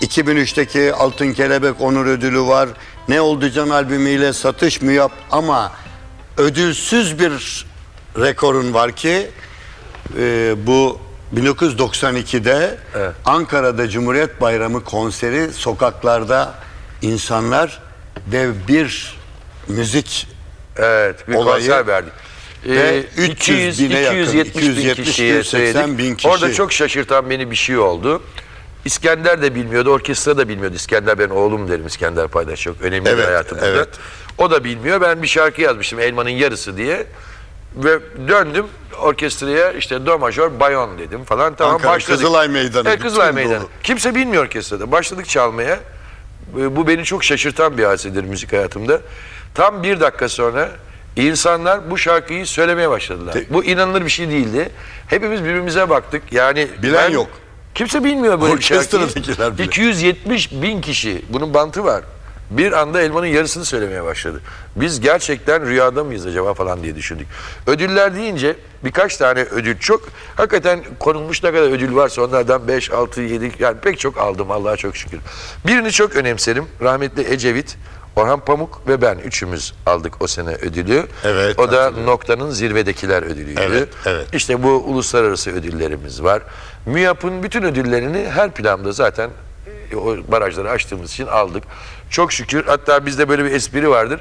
2003'teki 0.00 0.92
Altın 0.94 1.32
Kelebek 1.32 1.80
Onur 1.80 2.06
Ödülü 2.06 2.40
var. 2.40 2.68
Ne 3.08 3.20
oldu 3.20 3.50
Can 3.50 3.68
albümüyle 3.68 4.32
satış 4.32 4.82
mı 4.82 4.92
yap 4.92 5.12
ama 5.30 5.72
ödülsüz 6.36 7.18
bir 7.18 7.66
rekorun 8.18 8.74
var 8.74 8.92
ki 8.92 9.30
e, 10.18 10.54
bu 10.66 11.05
1992'de 11.34 12.76
Evet. 12.96 13.12
Ankara'da 13.24 13.88
Cumhuriyet 13.88 14.40
Bayramı 14.40 14.84
konseri 14.84 15.52
sokaklarda 15.52 16.54
insanlar 17.02 17.82
dev 18.32 18.52
bir 18.68 19.16
müzik 19.68 20.28
Evet, 20.76 21.28
bir 21.28 21.34
Olayı 21.34 21.66
konser 21.68 21.86
verdik. 21.86 22.12
ve 22.66 23.04
300 23.16 23.80
bine 23.80 23.98
yakın, 24.00 24.18
270 24.22 24.56
bin 24.56 24.70
270 24.70 25.08
kişiye 25.08 25.38
280 25.40 25.80
söyledik. 25.82 25.98
bin 25.98 26.14
kişi. 26.14 26.28
Orada 26.28 26.52
çok 26.52 26.72
şaşırtan 26.72 27.30
beni 27.30 27.50
bir 27.50 27.56
şey 27.56 27.78
oldu. 27.78 28.22
İskender 28.84 29.42
de 29.42 29.54
bilmiyordu, 29.54 29.90
orkestra 29.90 30.36
da 30.36 30.48
bilmiyordu. 30.48 30.74
İskender 30.76 31.18
ben 31.18 31.28
oğlum 31.28 31.68
derim 31.68 31.86
İskender 31.86 32.28
Paydaş 32.28 32.60
çok 32.60 32.82
önemli 32.82 33.04
bir 33.06 33.10
Evet, 33.10 33.26
hayatımızda. 33.26 33.66
evet. 33.68 33.88
O 34.38 34.50
da 34.50 34.64
bilmiyor. 34.64 35.00
Ben 35.00 35.22
bir 35.22 35.26
şarkı 35.28 35.62
yazmıştım 35.62 36.00
Elmanın 36.00 36.28
Yarısı 36.30 36.76
diye. 36.76 37.06
Ve 37.76 37.98
döndüm 38.28 38.66
orkestraya 39.02 39.72
işte 39.72 40.06
do 40.06 40.18
majör 40.18 40.60
bayon 40.60 40.98
dedim 40.98 41.24
falan. 41.24 41.54
Tamam 41.54 41.74
Ankara 41.74 41.92
başladık. 41.92 42.14
Kızılay 42.20 42.48
Meydanı, 42.48 42.88
Evet, 42.88 43.00
Kızılay 43.00 43.32
Meydanı. 43.32 43.60
dolu. 43.60 43.68
Kimse 43.82 44.14
bilmiyor 44.14 44.42
orkestrada. 44.44 44.92
Başladık 44.92 45.28
çalmaya. 45.28 45.80
E, 46.60 46.76
Bu 46.76 46.88
beni 46.88 47.04
çok 47.04 47.24
şaşırtan 47.24 47.78
bir 47.78 47.84
hadisedir 47.84 48.24
müzik 48.24 48.52
hayatımda. 48.52 49.00
Tam 49.54 49.82
bir 49.82 50.00
dakika 50.00 50.28
sonra 50.28 50.68
insanlar 51.16 51.90
bu 51.90 51.98
şarkıyı 51.98 52.46
söylemeye 52.46 52.90
başladılar. 52.90 53.32
Te- 53.32 53.46
bu 53.50 53.64
inanılır 53.64 54.04
bir 54.04 54.10
şey 54.10 54.28
değildi. 54.28 54.68
Hepimiz 55.06 55.40
birbirimize 55.44 55.90
baktık. 55.90 56.32
Yani 56.32 56.68
Bilen 56.82 57.10
yok. 57.10 57.28
Kimse 57.74 58.04
bilmiyor 58.04 58.40
böyle 58.40 58.56
bir 58.56 58.62
şarkıyı. 58.62 59.00
Orkestradakiler 59.02 59.58
bile. 59.58 59.64
270 59.66 60.52
bin 60.52 60.80
kişi. 60.80 61.22
Bunun 61.28 61.54
bantı 61.54 61.84
var. 61.84 62.02
Bir 62.50 62.72
anda 62.72 63.02
elmanın 63.02 63.26
yarısını 63.26 63.64
söylemeye 63.64 64.04
başladı. 64.04 64.40
Biz 64.76 65.00
gerçekten 65.00 65.66
rüyada 65.66 66.04
mıyız 66.04 66.26
acaba 66.26 66.54
falan 66.54 66.82
diye 66.82 66.96
düşündük. 66.96 67.26
Ödüller 67.66 68.14
deyince 68.14 68.56
birkaç 68.84 69.16
tane 69.16 69.40
ödül 69.40 69.78
çok. 69.78 70.02
Hakikaten 70.36 70.80
konulmuş 71.00 71.42
ne 71.42 71.52
kadar 71.52 71.70
ödül 71.70 71.94
varsa 71.94 72.22
onlardan 72.22 72.68
5, 72.68 72.90
6, 72.90 73.20
7 73.20 73.52
yani 73.58 73.78
pek 73.78 73.98
çok 73.98 74.18
aldım 74.18 74.50
Allah'a 74.50 74.76
çok 74.76 74.96
şükür. 74.96 75.18
Birini 75.66 75.92
çok 75.92 76.16
önemserim. 76.16 76.64
Rahmetli 76.82 77.32
Ecevit, 77.32 77.76
Orhan 78.16 78.40
Pamuk 78.40 78.88
ve 78.88 79.02
ben 79.02 79.18
üçümüz 79.18 79.74
aldık 79.86 80.22
o 80.22 80.26
sene 80.26 80.54
ödülü. 80.54 81.06
Evet, 81.24 81.58
O 81.58 81.62
da 81.72 81.82
hatırlıyorum. 81.82 82.06
noktanın 82.12 82.50
zirvedekiler 82.50 83.22
ödülüydü. 83.22 83.60
Evet, 83.60 83.88
evet. 84.06 84.26
İşte 84.34 84.62
bu 84.62 84.68
uluslararası 84.68 85.50
ödüllerimiz 85.50 86.22
var. 86.22 86.42
MÜYAP'ın 86.86 87.42
bütün 87.42 87.62
ödüllerini 87.62 88.28
her 88.30 88.50
planda 88.50 88.92
zaten 88.92 89.30
o 89.96 90.16
barajları 90.32 90.70
açtığımız 90.70 91.12
için 91.12 91.26
aldık. 91.26 91.64
Çok 92.10 92.32
şükür 92.32 92.66
hatta 92.66 93.06
bizde 93.06 93.28
böyle 93.28 93.44
bir 93.44 93.50
espri 93.52 93.90
vardır. 93.90 94.20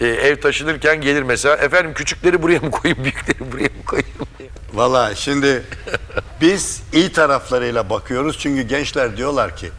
E, 0.00 0.06
ev 0.06 0.40
taşınırken 0.40 1.00
gelir 1.00 1.22
mesela 1.22 1.56
efendim 1.56 1.94
küçükleri 1.94 2.42
buraya 2.42 2.58
mı 2.58 2.70
koyayım 2.70 3.04
büyükleri 3.04 3.52
buraya 3.52 3.64
mı 3.64 3.84
koyayım 3.86 4.10
diye. 4.38 4.48
Valla 4.74 5.14
şimdi 5.14 5.62
biz 6.40 6.82
iyi 6.92 7.12
taraflarıyla 7.12 7.90
bakıyoruz 7.90 8.38
çünkü 8.38 8.62
gençler 8.62 9.16
diyorlar 9.16 9.56
ki 9.56 9.70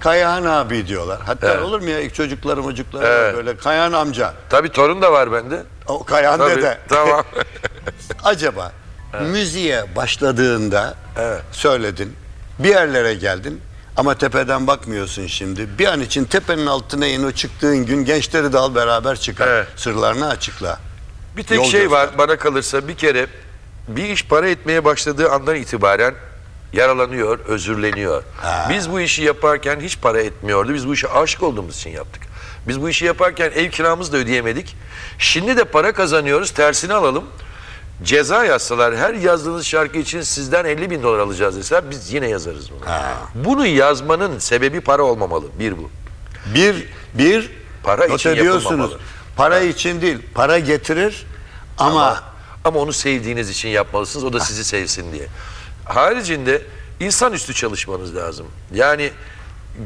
Kayahan 0.00 0.44
abi 0.44 0.86
diyorlar. 0.86 1.20
Hatta 1.26 1.52
Evet. 1.52 1.62
olur 1.62 1.80
mu 1.80 1.90
ya 1.90 2.00
ilk 2.00 2.14
çocukları 2.14 2.62
çocukları 2.62 3.06
Evet. 3.06 3.36
böyle 3.36 3.56
Kayahan 3.56 3.92
amca. 3.92 4.34
Tabii 4.50 4.68
torun 4.68 5.02
da 5.02 5.12
var 5.12 5.32
bende. 5.32 5.62
O 5.86 6.04
Kayahan 6.04 6.38
Tabii, 6.38 6.56
dede. 6.56 6.78
Tamam. 6.88 7.24
Acaba 8.24 8.72
müziğe 9.20 9.96
başladığında 9.96 10.94
söyledin, 11.52 12.12
bir 12.58 12.68
yerlere 12.68 13.14
geldin 13.14 13.60
ama 13.96 14.14
tepeden 14.14 14.66
bakmıyorsun 14.66 15.26
şimdi. 15.26 15.78
Bir 15.78 15.86
an 15.86 16.00
için 16.00 16.24
tepenin 16.24 16.66
altına 16.66 17.06
in 17.06 17.22
o 17.22 17.32
çıktığın 17.32 17.86
gün 17.86 18.04
gençleri 18.04 18.52
de 18.52 18.58
al 18.58 18.74
beraber 18.74 19.16
çıkar. 19.16 19.48
Evet. 19.48 19.66
Sırlarını 19.76 20.28
açıkla. 20.28 20.78
Bir 21.36 21.42
tek 21.42 21.58
Yol 21.58 21.64
şey 21.64 21.80
göster. 21.82 21.96
var 21.98 22.10
bana 22.18 22.36
kalırsa 22.38 22.88
bir 22.88 22.94
kere 22.96 23.26
bir 23.88 24.04
iş 24.04 24.24
para 24.24 24.48
etmeye 24.48 24.84
başladığı 24.84 25.30
andan 25.30 25.56
itibaren 25.56 26.14
yaralanıyor, 26.72 27.38
özürleniyor. 27.38 28.22
Biz 28.70 28.90
bu 28.90 29.00
işi 29.00 29.22
yaparken 29.22 29.80
hiç 29.80 30.00
para 30.00 30.20
etmiyordu. 30.20 30.74
Biz 30.74 30.88
bu 30.88 30.94
işe 30.94 31.08
aşık 31.08 31.42
olduğumuz 31.42 31.76
için 31.76 31.90
yaptık. 31.90 32.22
Biz 32.68 32.80
bu 32.82 32.88
işi 32.88 33.04
yaparken 33.04 33.50
ev 33.54 33.70
kiramızı 33.70 34.12
da 34.12 34.16
ödeyemedik. 34.16 34.76
Şimdi 35.18 35.56
de 35.56 35.64
para 35.64 35.92
kazanıyoruz. 35.92 36.50
Tersini 36.50 36.94
alalım. 36.94 37.24
Ceza 38.02 38.44
yazsalar 38.44 38.96
her 38.96 39.14
yazdığınız 39.14 39.66
şarkı 39.66 39.98
için 39.98 40.20
sizden 40.20 40.64
50 40.64 40.90
bin 40.90 41.02
dolar 41.02 41.18
alacağız 41.18 41.56
deseler 41.56 41.90
biz 41.90 42.12
yine 42.12 42.28
yazarız 42.28 42.70
bunu. 42.70 42.80
Bunu 43.34 43.66
yazmanın 43.66 44.38
sebebi 44.38 44.80
para 44.80 45.02
olmamalı. 45.02 45.44
Bir 45.58 45.78
bu. 45.78 45.90
Bir, 46.54 46.88
bir 47.14 47.50
Para 47.82 48.06
için 48.06 48.30
yapılmamalı. 48.34 48.98
Para 49.36 49.60
için 49.60 50.00
değil, 50.00 50.18
para 50.34 50.58
getirir 50.58 51.26
ama, 51.78 52.22
Ama 52.64 52.80
onu 52.80 52.92
sevdiğiniz 52.92 53.50
için 53.50 53.68
yapmalısınız. 53.68 54.24
O 54.24 54.32
da 54.32 54.40
sizi 54.40 54.64
sevsin 54.64 55.12
diye. 55.12 55.26
Haricinde 55.84 56.62
insanüstü 57.00 57.54
çalışmanız 57.54 58.16
lazım. 58.16 58.46
Yani 58.74 59.10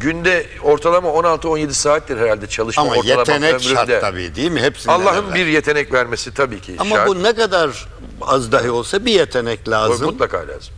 günde 0.00 0.46
ortalama 0.62 1.08
16-17 1.08 1.72
saattir 1.72 2.18
herhalde 2.18 2.46
çalışma 2.46 2.82
ama 2.82 2.94
ortalama 2.94 3.20
yetenek 3.46 3.62
şart 3.62 3.72
ömrümde. 3.72 4.00
tabii 4.00 4.34
değil 4.34 4.50
mi? 4.50 4.60
Hepsinden 4.60 4.94
Allah'ın 4.94 5.34
bir 5.34 5.46
yetenek 5.46 5.92
vermesi 5.92 6.34
tabii 6.34 6.60
ki 6.60 6.76
Ama 6.78 6.96
şart. 6.96 7.08
bu 7.08 7.22
ne 7.22 7.32
kadar 7.32 7.88
az 8.22 8.52
dahi 8.52 8.70
olsa 8.70 9.04
bir 9.04 9.12
yetenek 9.12 9.68
lazım. 9.68 10.06
mutlaka 10.06 10.38
lazım. 10.38 10.74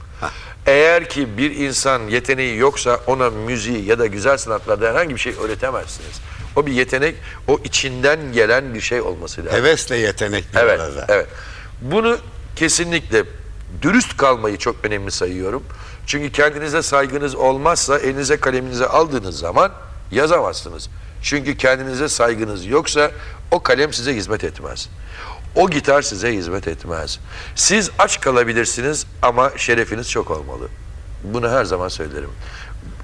Eğer 0.67 1.09
ki 1.09 1.39
bir 1.39 1.57
insan 1.57 2.09
yeteneği 2.09 2.57
yoksa 2.59 3.01
ona 3.07 3.31
müziği 3.31 3.85
ya 3.85 3.99
da 3.99 4.07
güzel 4.07 4.37
sanatlarda 4.39 4.89
herhangi 4.91 5.15
bir 5.15 5.21
şey 5.21 5.35
öğretemezsiniz. 5.45 6.21
O 6.57 6.67
bir 6.67 6.73
yetenek, 6.73 7.15
o 7.49 7.59
içinden 7.65 8.33
gelen 8.33 8.75
bir 8.75 8.81
şey 8.81 9.01
olması 9.01 9.45
lazım. 9.45 9.59
Hevesle 9.59 9.97
yetenek 9.97 10.45
bir 10.55 10.59
Evet, 10.59 10.81
arada. 10.81 11.05
evet. 11.09 11.27
Bunu 11.81 12.19
kesinlikle 12.57 13.25
dürüst 13.83 14.17
kalmayı 14.17 14.57
çok 14.59 14.77
önemli 14.85 15.11
sayıyorum. 15.11 15.63
Çünkü 16.07 16.33
kendinize 16.33 16.83
saygınız 16.83 17.35
olmazsa 17.35 17.99
elinize 17.99 18.37
kaleminize 18.37 18.87
aldığınız 18.87 19.39
zaman 19.39 19.73
yazamazsınız. 20.13 20.89
Çünkü 21.23 21.57
kendinize 21.57 22.09
saygınız 22.09 22.67
yoksa 22.67 23.11
o 23.51 23.63
kalem 23.63 23.93
size 23.93 24.15
hizmet 24.17 24.45
etmez. 24.45 24.89
O 25.57 25.71
gitar 25.71 26.03
size 26.03 26.35
hizmet 26.35 26.69
etmez. 26.69 27.19
Siz 27.55 27.91
aç 27.99 28.21
kalabilirsiniz 28.21 29.07
ama 29.23 29.51
şerefiniz 29.57 30.11
çok 30.11 30.31
olmalı. 30.31 30.69
Bunu 31.25 31.51
her 31.51 31.65
zaman 31.65 31.89
söylerim. 31.89 32.31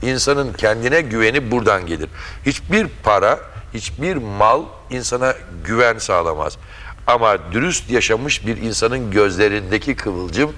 İnsanın 0.03 0.53
kendine 0.53 1.01
güveni 1.01 1.51
buradan 1.51 1.87
gelir. 1.87 2.09
Hiçbir 2.47 2.87
para, 3.03 3.41
hiçbir 3.75 4.17
mal 4.17 4.63
insana 4.91 5.35
güven 5.65 5.99
sağlamaz. 5.99 6.59
Ama 7.07 7.53
dürüst 7.53 7.91
yaşamış 7.91 8.47
bir 8.47 8.57
insanın 8.57 9.11
gözlerindeki 9.11 9.97
kıvılcım 9.97 10.53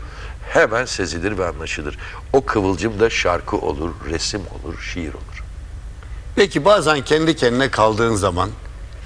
hemen 0.49 0.85
sezilir 0.85 1.39
ve 1.39 1.47
anlaşılır. 1.47 1.99
O 2.33 2.45
kıvılcım 2.45 3.01
da 3.01 3.11
şarkı 3.11 3.57
olur, 3.57 3.91
resim 4.11 4.41
olur, 4.41 4.81
şiir 4.81 5.15
olur. 5.15 5.45
Peki 6.37 6.65
bazen 6.65 7.05
kendi 7.05 7.37
kendine 7.37 7.71
kaldığın 7.71 8.15
zaman 8.15 8.51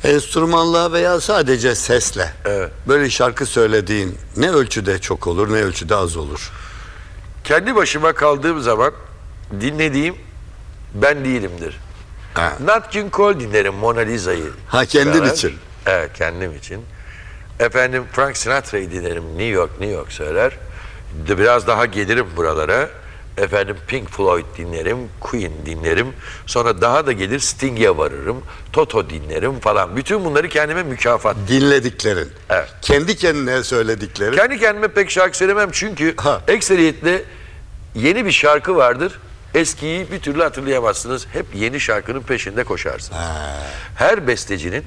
enstrümanla 0.05 0.93
veya 0.93 1.21
sadece 1.21 1.75
sesle 1.75 2.33
Evet. 2.45 2.71
böyle 2.88 3.11
şarkı 3.11 3.47
söylediğin 3.47 4.19
ne 4.37 4.51
ölçüde 4.51 4.99
çok 4.99 5.27
olur 5.27 5.53
ne 5.53 5.62
ölçüde 5.62 5.95
az 5.97 6.17
olur. 6.17 6.53
Kendi 7.45 7.75
başıma 7.77 8.12
kaldığım 8.12 8.61
zaman 8.61 8.93
dinlediğim 9.61 10.14
ben 10.95 11.25
değilimdir. 11.25 11.81
Ha. 12.35 12.53
Nat 12.64 12.90
King 12.93 13.12
Cole 13.14 13.40
dinlerim 13.40 13.75
Mona 13.75 14.01
Lisa'yı. 14.01 14.51
Ha, 14.69 14.85
kendin 14.87 15.12
Sever. 15.12 15.33
için. 15.33 15.53
Evet 15.87 16.11
kendim 16.14 16.57
için. 16.57 16.83
Efendim 17.61 18.05
Frank 18.12 18.37
Sinatra'yı 18.37 18.90
dinlerim 18.90 19.25
New 19.29 19.45
York 19.45 19.71
New 19.81 19.95
York 19.97 20.12
söyler. 20.12 20.53
De 21.29 21.38
Biraz 21.38 21.67
daha 21.67 21.87
gelirim 21.87 22.27
buralara. 22.37 22.88
Efendim 23.38 23.77
Pink 23.87 24.09
Floyd 24.11 24.44
dinlerim, 24.59 24.99
Queen 25.20 25.53
dinlerim. 25.66 26.07
Sonra 26.47 26.81
daha 26.81 27.07
da 27.07 27.12
gelir 27.12 27.38
Sting'e 27.40 27.97
varırım, 27.97 28.42
Toto 28.73 29.11
dinlerim 29.11 29.61
falan. 29.61 29.97
Bütün 29.97 30.25
bunları 30.25 30.49
kendime 30.49 30.83
mükafat. 30.83 31.37
Dinlediklerin. 31.49 32.29
Evet. 32.51 32.68
Kendi 32.83 33.16
kendine 33.16 33.62
söylediklerin. 33.62 34.37
Kendi 34.37 34.59
kendime 34.61 34.88
pek 34.88 35.11
şarkı 35.11 35.37
söylemem 35.38 35.68
çünkü 35.73 36.14
Ha. 36.16 36.40
ekseriyetle 36.49 37.23
yeni 37.94 38.27
bir 38.27 38.33
şarkı 38.33 38.77
vardır. 38.77 39.18
Eskiyi 39.55 40.12
bir 40.12 40.20
türlü 40.20 40.42
hatırlayamazsınız. 40.42 41.27
Hep 41.33 41.47
yeni 41.55 41.81
şarkının 41.81 42.20
peşinde 42.20 42.64
koşarsınız. 42.64 43.20
Her 43.97 44.27
bestecinin 44.27 44.85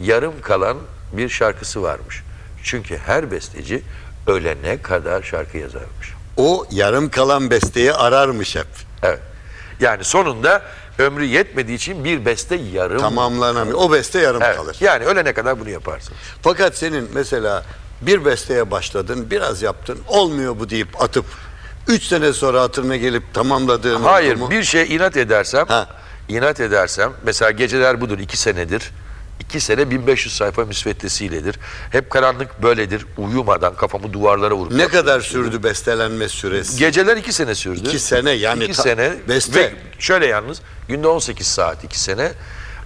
yarım 0.00 0.40
kalan 0.42 0.76
bir 1.12 1.28
şarkısı 1.28 1.82
varmış. 1.82 2.22
Çünkü 2.62 2.96
her 2.98 3.30
besteci 3.30 3.82
ölene 4.26 4.82
kadar 4.82 5.22
şarkı 5.22 5.58
yazarmış. 5.58 6.14
O 6.36 6.66
yarım 6.70 7.10
kalan 7.10 7.50
besteyi 7.50 7.92
ararmış 7.92 8.56
hep. 8.56 8.66
Evet. 9.02 9.20
Yani 9.80 10.04
sonunda 10.04 10.62
ömrü 10.98 11.24
yetmediği 11.24 11.76
için 11.76 12.04
bir 12.04 12.24
beste 12.24 12.56
yarım. 12.56 12.98
Tamamlanamıyor. 12.98 13.78
O 13.78 13.92
beste 13.92 14.18
yarım 14.18 14.42
Evet. 14.42 14.56
kalır. 14.56 14.76
Yani 14.80 15.04
ölene 15.04 15.32
kadar 15.32 15.60
bunu 15.60 15.70
yaparsın. 15.70 16.14
Fakat 16.42 16.76
senin 16.76 17.08
mesela 17.14 17.62
bir 18.02 18.24
besteye 18.24 18.70
başladın, 18.70 19.30
biraz 19.30 19.62
yaptın, 19.62 19.98
olmuyor 20.08 20.58
bu 20.58 20.70
deyip 20.70 21.02
atıp 21.02 21.24
üç 21.88 22.04
sene 22.04 22.32
sonra 22.32 22.62
hatırına 22.62 22.96
gelip 22.96 23.34
tamamladığın 23.34 24.02
Hayır, 24.02 24.38
bir 24.50 24.62
şeye 24.64 24.86
inat 24.86 25.16
edersem, 25.16 25.66
Ha. 25.66 25.86
inat 26.28 26.60
edersem, 26.60 27.12
mesela 27.24 27.50
geceler 27.50 28.00
budur 28.00 28.18
iki 28.18 28.36
senedir. 28.36 28.90
İki 29.40 29.60
sene 29.60 29.90
1500 29.90 30.36
sayfa 30.36 30.64
müsveddesiyledir. 30.64 31.58
Hep 31.92 32.10
karanlık 32.10 32.62
böyledir. 32.62 33.06
Uyumadan 33.18 33.74
kafamı 33.74 34.12
duvarlara 34.12 34.54
vurup. 34.54 34.72
Ne 34.72 34.88
kadar 34.88 35.20
sürdü 35.20 35.62
bestelenme 35.62 36.28
süresi? 36.28 36.78
Geceler 36.78 37.16
iki 37.16 37.32
sene 37.32 37.54
sürdü. 37.54 37.80
İki 37.88 37.98
sene 37.98 38.30
yani 38.30 38.64
İki 38.64 38.74
sene. 38.74 39.12
beste. 39.28 39.60
Ve 39.60 39.72
şöyle 39.98 40.26
yalnız 40.26 40.60
günde 40.88 41.08
18 41.08 41.46
saat 41.46 41.84
iki 41.84 42.00
sene. 42.00 42.32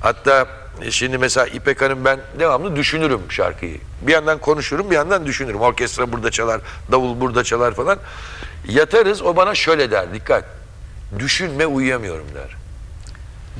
Hatta 0.01 0.47
e, 0.83 0.91
şimdi 0.91 1.19
mesela 1.19 1.47
İpek 1.47 1.83
Hanım 1.83 2.05
ben 2.05 2.21
devamlı 2.39 2.77
düşünürüm 2.77 3.21
şarkıyı. 3.29 3.79
Bir 4.03 4.13
yandan 4.13 4.39
konuşurum 4.39 4.91
bir 4.91 4.95
yandan 4.95 5.27
düşünürüm. 5.27 5.61
Orkestra 5.61 6.13
burada 6.13 6.31
çalar, 6.31 6.61
davul 6.93 7.21
burada 7.21 7.45
çalar 7.45 7.75
falan. 7.75 7.99
Yatarız 8.69 9.23
o 9.23 9.37
bana 9.37 9.55
şöyle 9.55 9.91
der 9.91 10.15
dikkat. 10.15 10.45
Düşünme 11.19 11.67
uyuyamıyorum 11.67 12.27
der. 12.35 12.57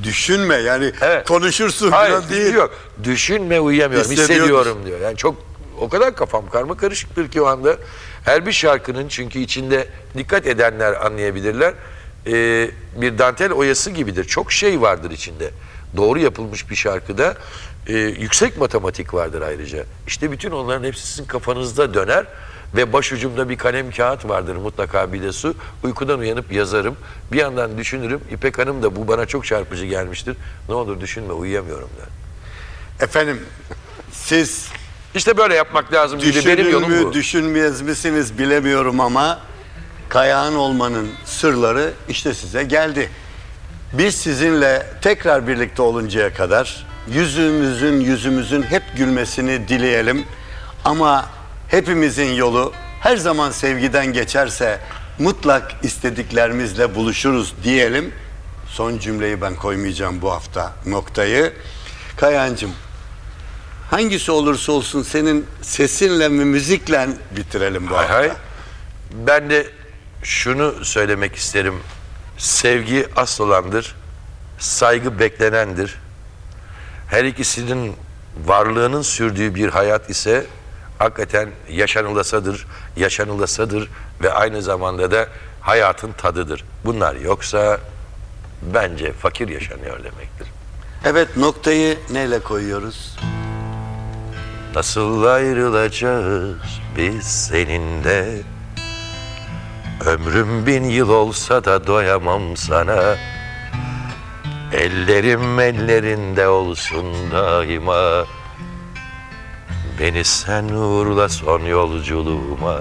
Düşünme 0.03 0.55
yani 0.55 0.91
Evet. 1.01 1.27
konuşursun 1.27 1.91
Hayır 1.91 2.13
falan 2.15 2.29
değil. 2.29 2.53
yok. 2.53 2.71
Düşünme 3.03 3.59
uyuyamıyorum. 3.59 4.11
Hissediyorum 4.11 4.77
diyor. 4.85 4.99
Yani 4.99 5.17
çok 5.17 5.35
o 5.79 5.89
kadar 5.89 6.15
kafam 6.15 6.49
karma 6.49 6.77
karışıktır 6.77 7.27
ki 7.27 7.41
o 7.41 7.45
anda. 7.45 7.77
Her 8.25 8.45
bir 8.45 8.51
şarkının 8.51 9.07
çünkü 9.07 9.39
içinde 9.39 9.87
dikkat 10.17 10.47
edenler 10.47 11.05
anlayabilirler. 11.05 11.73
Ee, 12.27 12.71
bir 13.01 13.17
dantel 13.17 13.51
oyası 13.51 13.91
gibidir. 13.91 14.23
Çok 14.23 14.51
şey 14.51 14.81
vardır 14.81 15.11
içinde. 15.11 15.49
Doğru 15.97 16.19
yapılmış 16.19 16.69
bir 16.69 16.75
şarkıda 16.75 17.35
e, 17.87 17.97
yüksek 17.97 18.57
matematik 18.57 19.13
vardır 19.13 19.41
ayrıca. 19.41 19.83
İşte 20.07 20.31
bütün 20.31 20.51
onların 20.51 20.83
hepsi 20.83 21.07
sizin 21.07 21.25
kafanızda 21.25 21.93
döner 21.93 22.25
ve 22.75 22.93
başucumda 22.93 23.49
bir 23.49 23.57
kalem 23.57 23.91
kağıt 23.91 24.29
vardır 24.29 24.55
mutlaka 24.55 25.13
bir 25.13 25.21
de 25.21 25.31
su. 25.31 25.55
Uykudan 25.83 26.19
uyanıp 26.19 26.51
yazarım. 26.51 26.95
Bir 27.31 27.37
yandan 27.37 27.77
düşünürüm. 27.77 28.21
İpek 28.31 28.57
Hanım 28.57 28.83
da 28.83 28.95
bu 28.95 29.07
bana 29.07 29.25
çok 29.25 29.45
çarpıcı 29.45 29.85
gelmiştir. 29.85 30.37
Ne 30.69 30.75
olur 30.75 31.01
düşünme 31.01 31.33
uyuyamıyorum 31.33 31.89
der. 31.97 32.07
Efendim 33.05 33.39
siz 34.11 34.67
İşte 35.15 35.37
böyle 35.37 35.55
yapmak 35.55 35.93
lazım 35.93 36.19
gibi 36.19 36.33
benim 36.33 36.43
düşünür 36.45 36.71
yolum 36.71 36.91
mü 36.91 37.05
bu. 37.05 37.13
düşünmez 37.13 37.81
misiniz 37.81 38.37
bilemiyorum 38.37 38.99
ama 38.99 39.39
Kayağın 40.09 40.55
olmanın 40.55 41.09
sırları 41.25 41.91
işte 42.09 42.33
size 42.33 42.63
geldi. 42.63 43.09
Biz 43.93 44.15
sizinle 44.15 44.85
tekrar 45.01 45.47
birlikte 45.47 45.81
oluncaya 45.81 46.33
kadar 46.33 46.85
yüzümüzün 47.07 47.99
yüzümüzün 47.99 48.61
hep 48.63 48.83
gülmesini 48.97 49.67
dileyelim. 49.67 50.25
Ama 50.85 51.25
hepimizin 51.67 52.33
yolu 52.33 52.73
her 53.01 53.17
zaman 53.17 53.51
sevgiden 53.51 54.13
geçerse 54.13 54.79
mutlak 55.19 55.71
istediklerimizle 55.83 56.95
buluşuruz 56.95 57.53
diyelim. 57.63 58.13
Son 58.67 58.97
cümleyi 58.97 59.41
ben 59.41 59.55
koymayacağım 59.55 60.21
bu 60.21 60.31
hafta 60.31 60.73
noktayı. 60.85 61.53
Kayancığım 62.17 62.71
hangisi 63.91 64.31
olursa 64.31 64.71
olsun 64.71 65.03
senin 65.03 65.45
sesinle 65.61 66.29
mi 66.29 66.45
müzikle 66.45 67.07
bitirelim 67.37 67.89
bu 67.89 67.97
Hay 67.97 68.07
hafta. 68.07 68.17
hay. 68.19 68.31
Ben 69.27 69.49
de 69.49 69.67
şunu 70.23 70.85
söylemek 70.85 71.35
isterim. 71.35 71.75
Sevgi 72.37 73.07
asıl 73.15 73.43
olandır. 73.47 73.95
Saygı 74.59 75.19
beklenendir. 75.19 75.95
Her 77.07 77.23
ikisinin 77.25 77.95
varlığının 78.45 79.01
sürdüğü 79.01 79.55
bir 79.55 79.69
hayat 79.69 80.09
ise 80.09 80.45
hakikaten 80.99 81.49
yaşanılasadır, 81.69 82.67
yaşanılasadır 82.97 83.89
ve 84.23 84.33
aynı 84.33 84.61
zamanda 84.61 85.11
da 85.11 85.27
hayatın 85.61 86.11
tadıdır. 86.11 86.65
Bunlar 86.85 87.15
yoksa 87.15 87.77
bence 88.61 89.13
fakir 89.13 89.47
yaşanıyor 89.49 89.97
demektir. 89.97 90.47
Evet 91.05 91.37
noktayı 91.37 91.97
neyle 92.11 92.39
koyuyoruz? 92.39 93.17
Nasıl 94.75 95.23
ayrılacağız 95.23 96.57
biz 96.97 97.23
seninle 97.23 98.41
Ömrüm 100.05 100.65
bin 100.65 100.83
yıl 100.83 101.09
olsa 101.09 101.65
da 101.65 101.87
doyamam 101.87 102.57
sana 102.57 103.15
Ellerim 104.73 105.59
ellerinde 105.59 106.47
olsun 106.47 107.05
daima 107.31 108.25
Beni 109.99 110.23
sen 110.23 110.63
uğurla 110.63 111.29
son 111.29 111.59
yolculuğuma. 111.59 112.79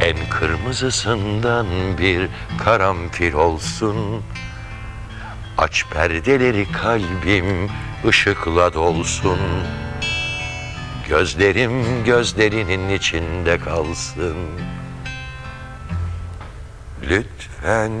En 0.00 0.16
kırmızısından 0.30 1.66
bir 1.98 2.28
karanfil 2.64 3.32
olsun. 3.32 3.96
Aç 5.58 5.84
perdeleri 5.90 6.72
kalbim 6.72 7.70
ışıkla 8.08 8.74
dolsun. 8.74 9.38
Gözlerim 11.08 12.04
gözlerinin 12.04 12.88
içinde 12.88 13.58
kalsın. 13.58 14.36
Lütfen. 17.02 17.92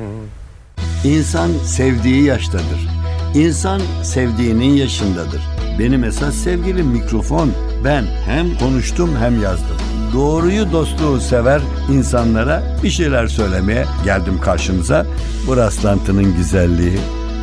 İnsan 1.04 1.52
sevdiği 1.52 2.24
yaştadır. 2.24 2.88
İnsan 3.34 3.80
sevdiğinin 4.02 4.74
yaşındadır. 4.74 5.55
Benim 5.78 6.04
esas 6.04 6.34
sevgilim 6.34 6.86
mikrofon. 6.86 7.52
Ben 7.84 8.04
hem 8.26 8.58
konuştum 8.58 9.10
hem 9.20 9.42
yazdım. 9.42 9.76
Doğruyu 10.12 10.72
dostluğu 10.72 11.20
sever 11.20 11.60
insanlara 11.92 12.62
bir 12.82 12.90
şeyler 12.90 13.26
söylemeye 13.26 13.84
geldim 14.04 14.40
karşınıza. 14.40 15.06
Bu 15.46 15.56
rastlantının 15.56 16.36
güzelliği 16.36 16.98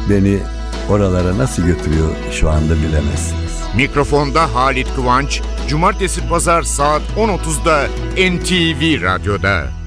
beni 0.10 0.40
oralara 0.90 1.38
nasıl 1.38 1.64
götürüyor 1.64 2.10
şu 2.32 2.50
anda 2.50 2.76
bilemezsiniz. 2.76 3.64
Mikrofonda 3.76 4.56
Halit 4.56 4.96
Kıvanç, 4.96 5.42
Cumartesi 5.68 6.28
Pazar 6.28 6.62
saat 6.62 7.02
10.30'da 7.18 7.88
NTV 8.18 9.04
Radyo'da. 9.04 9.83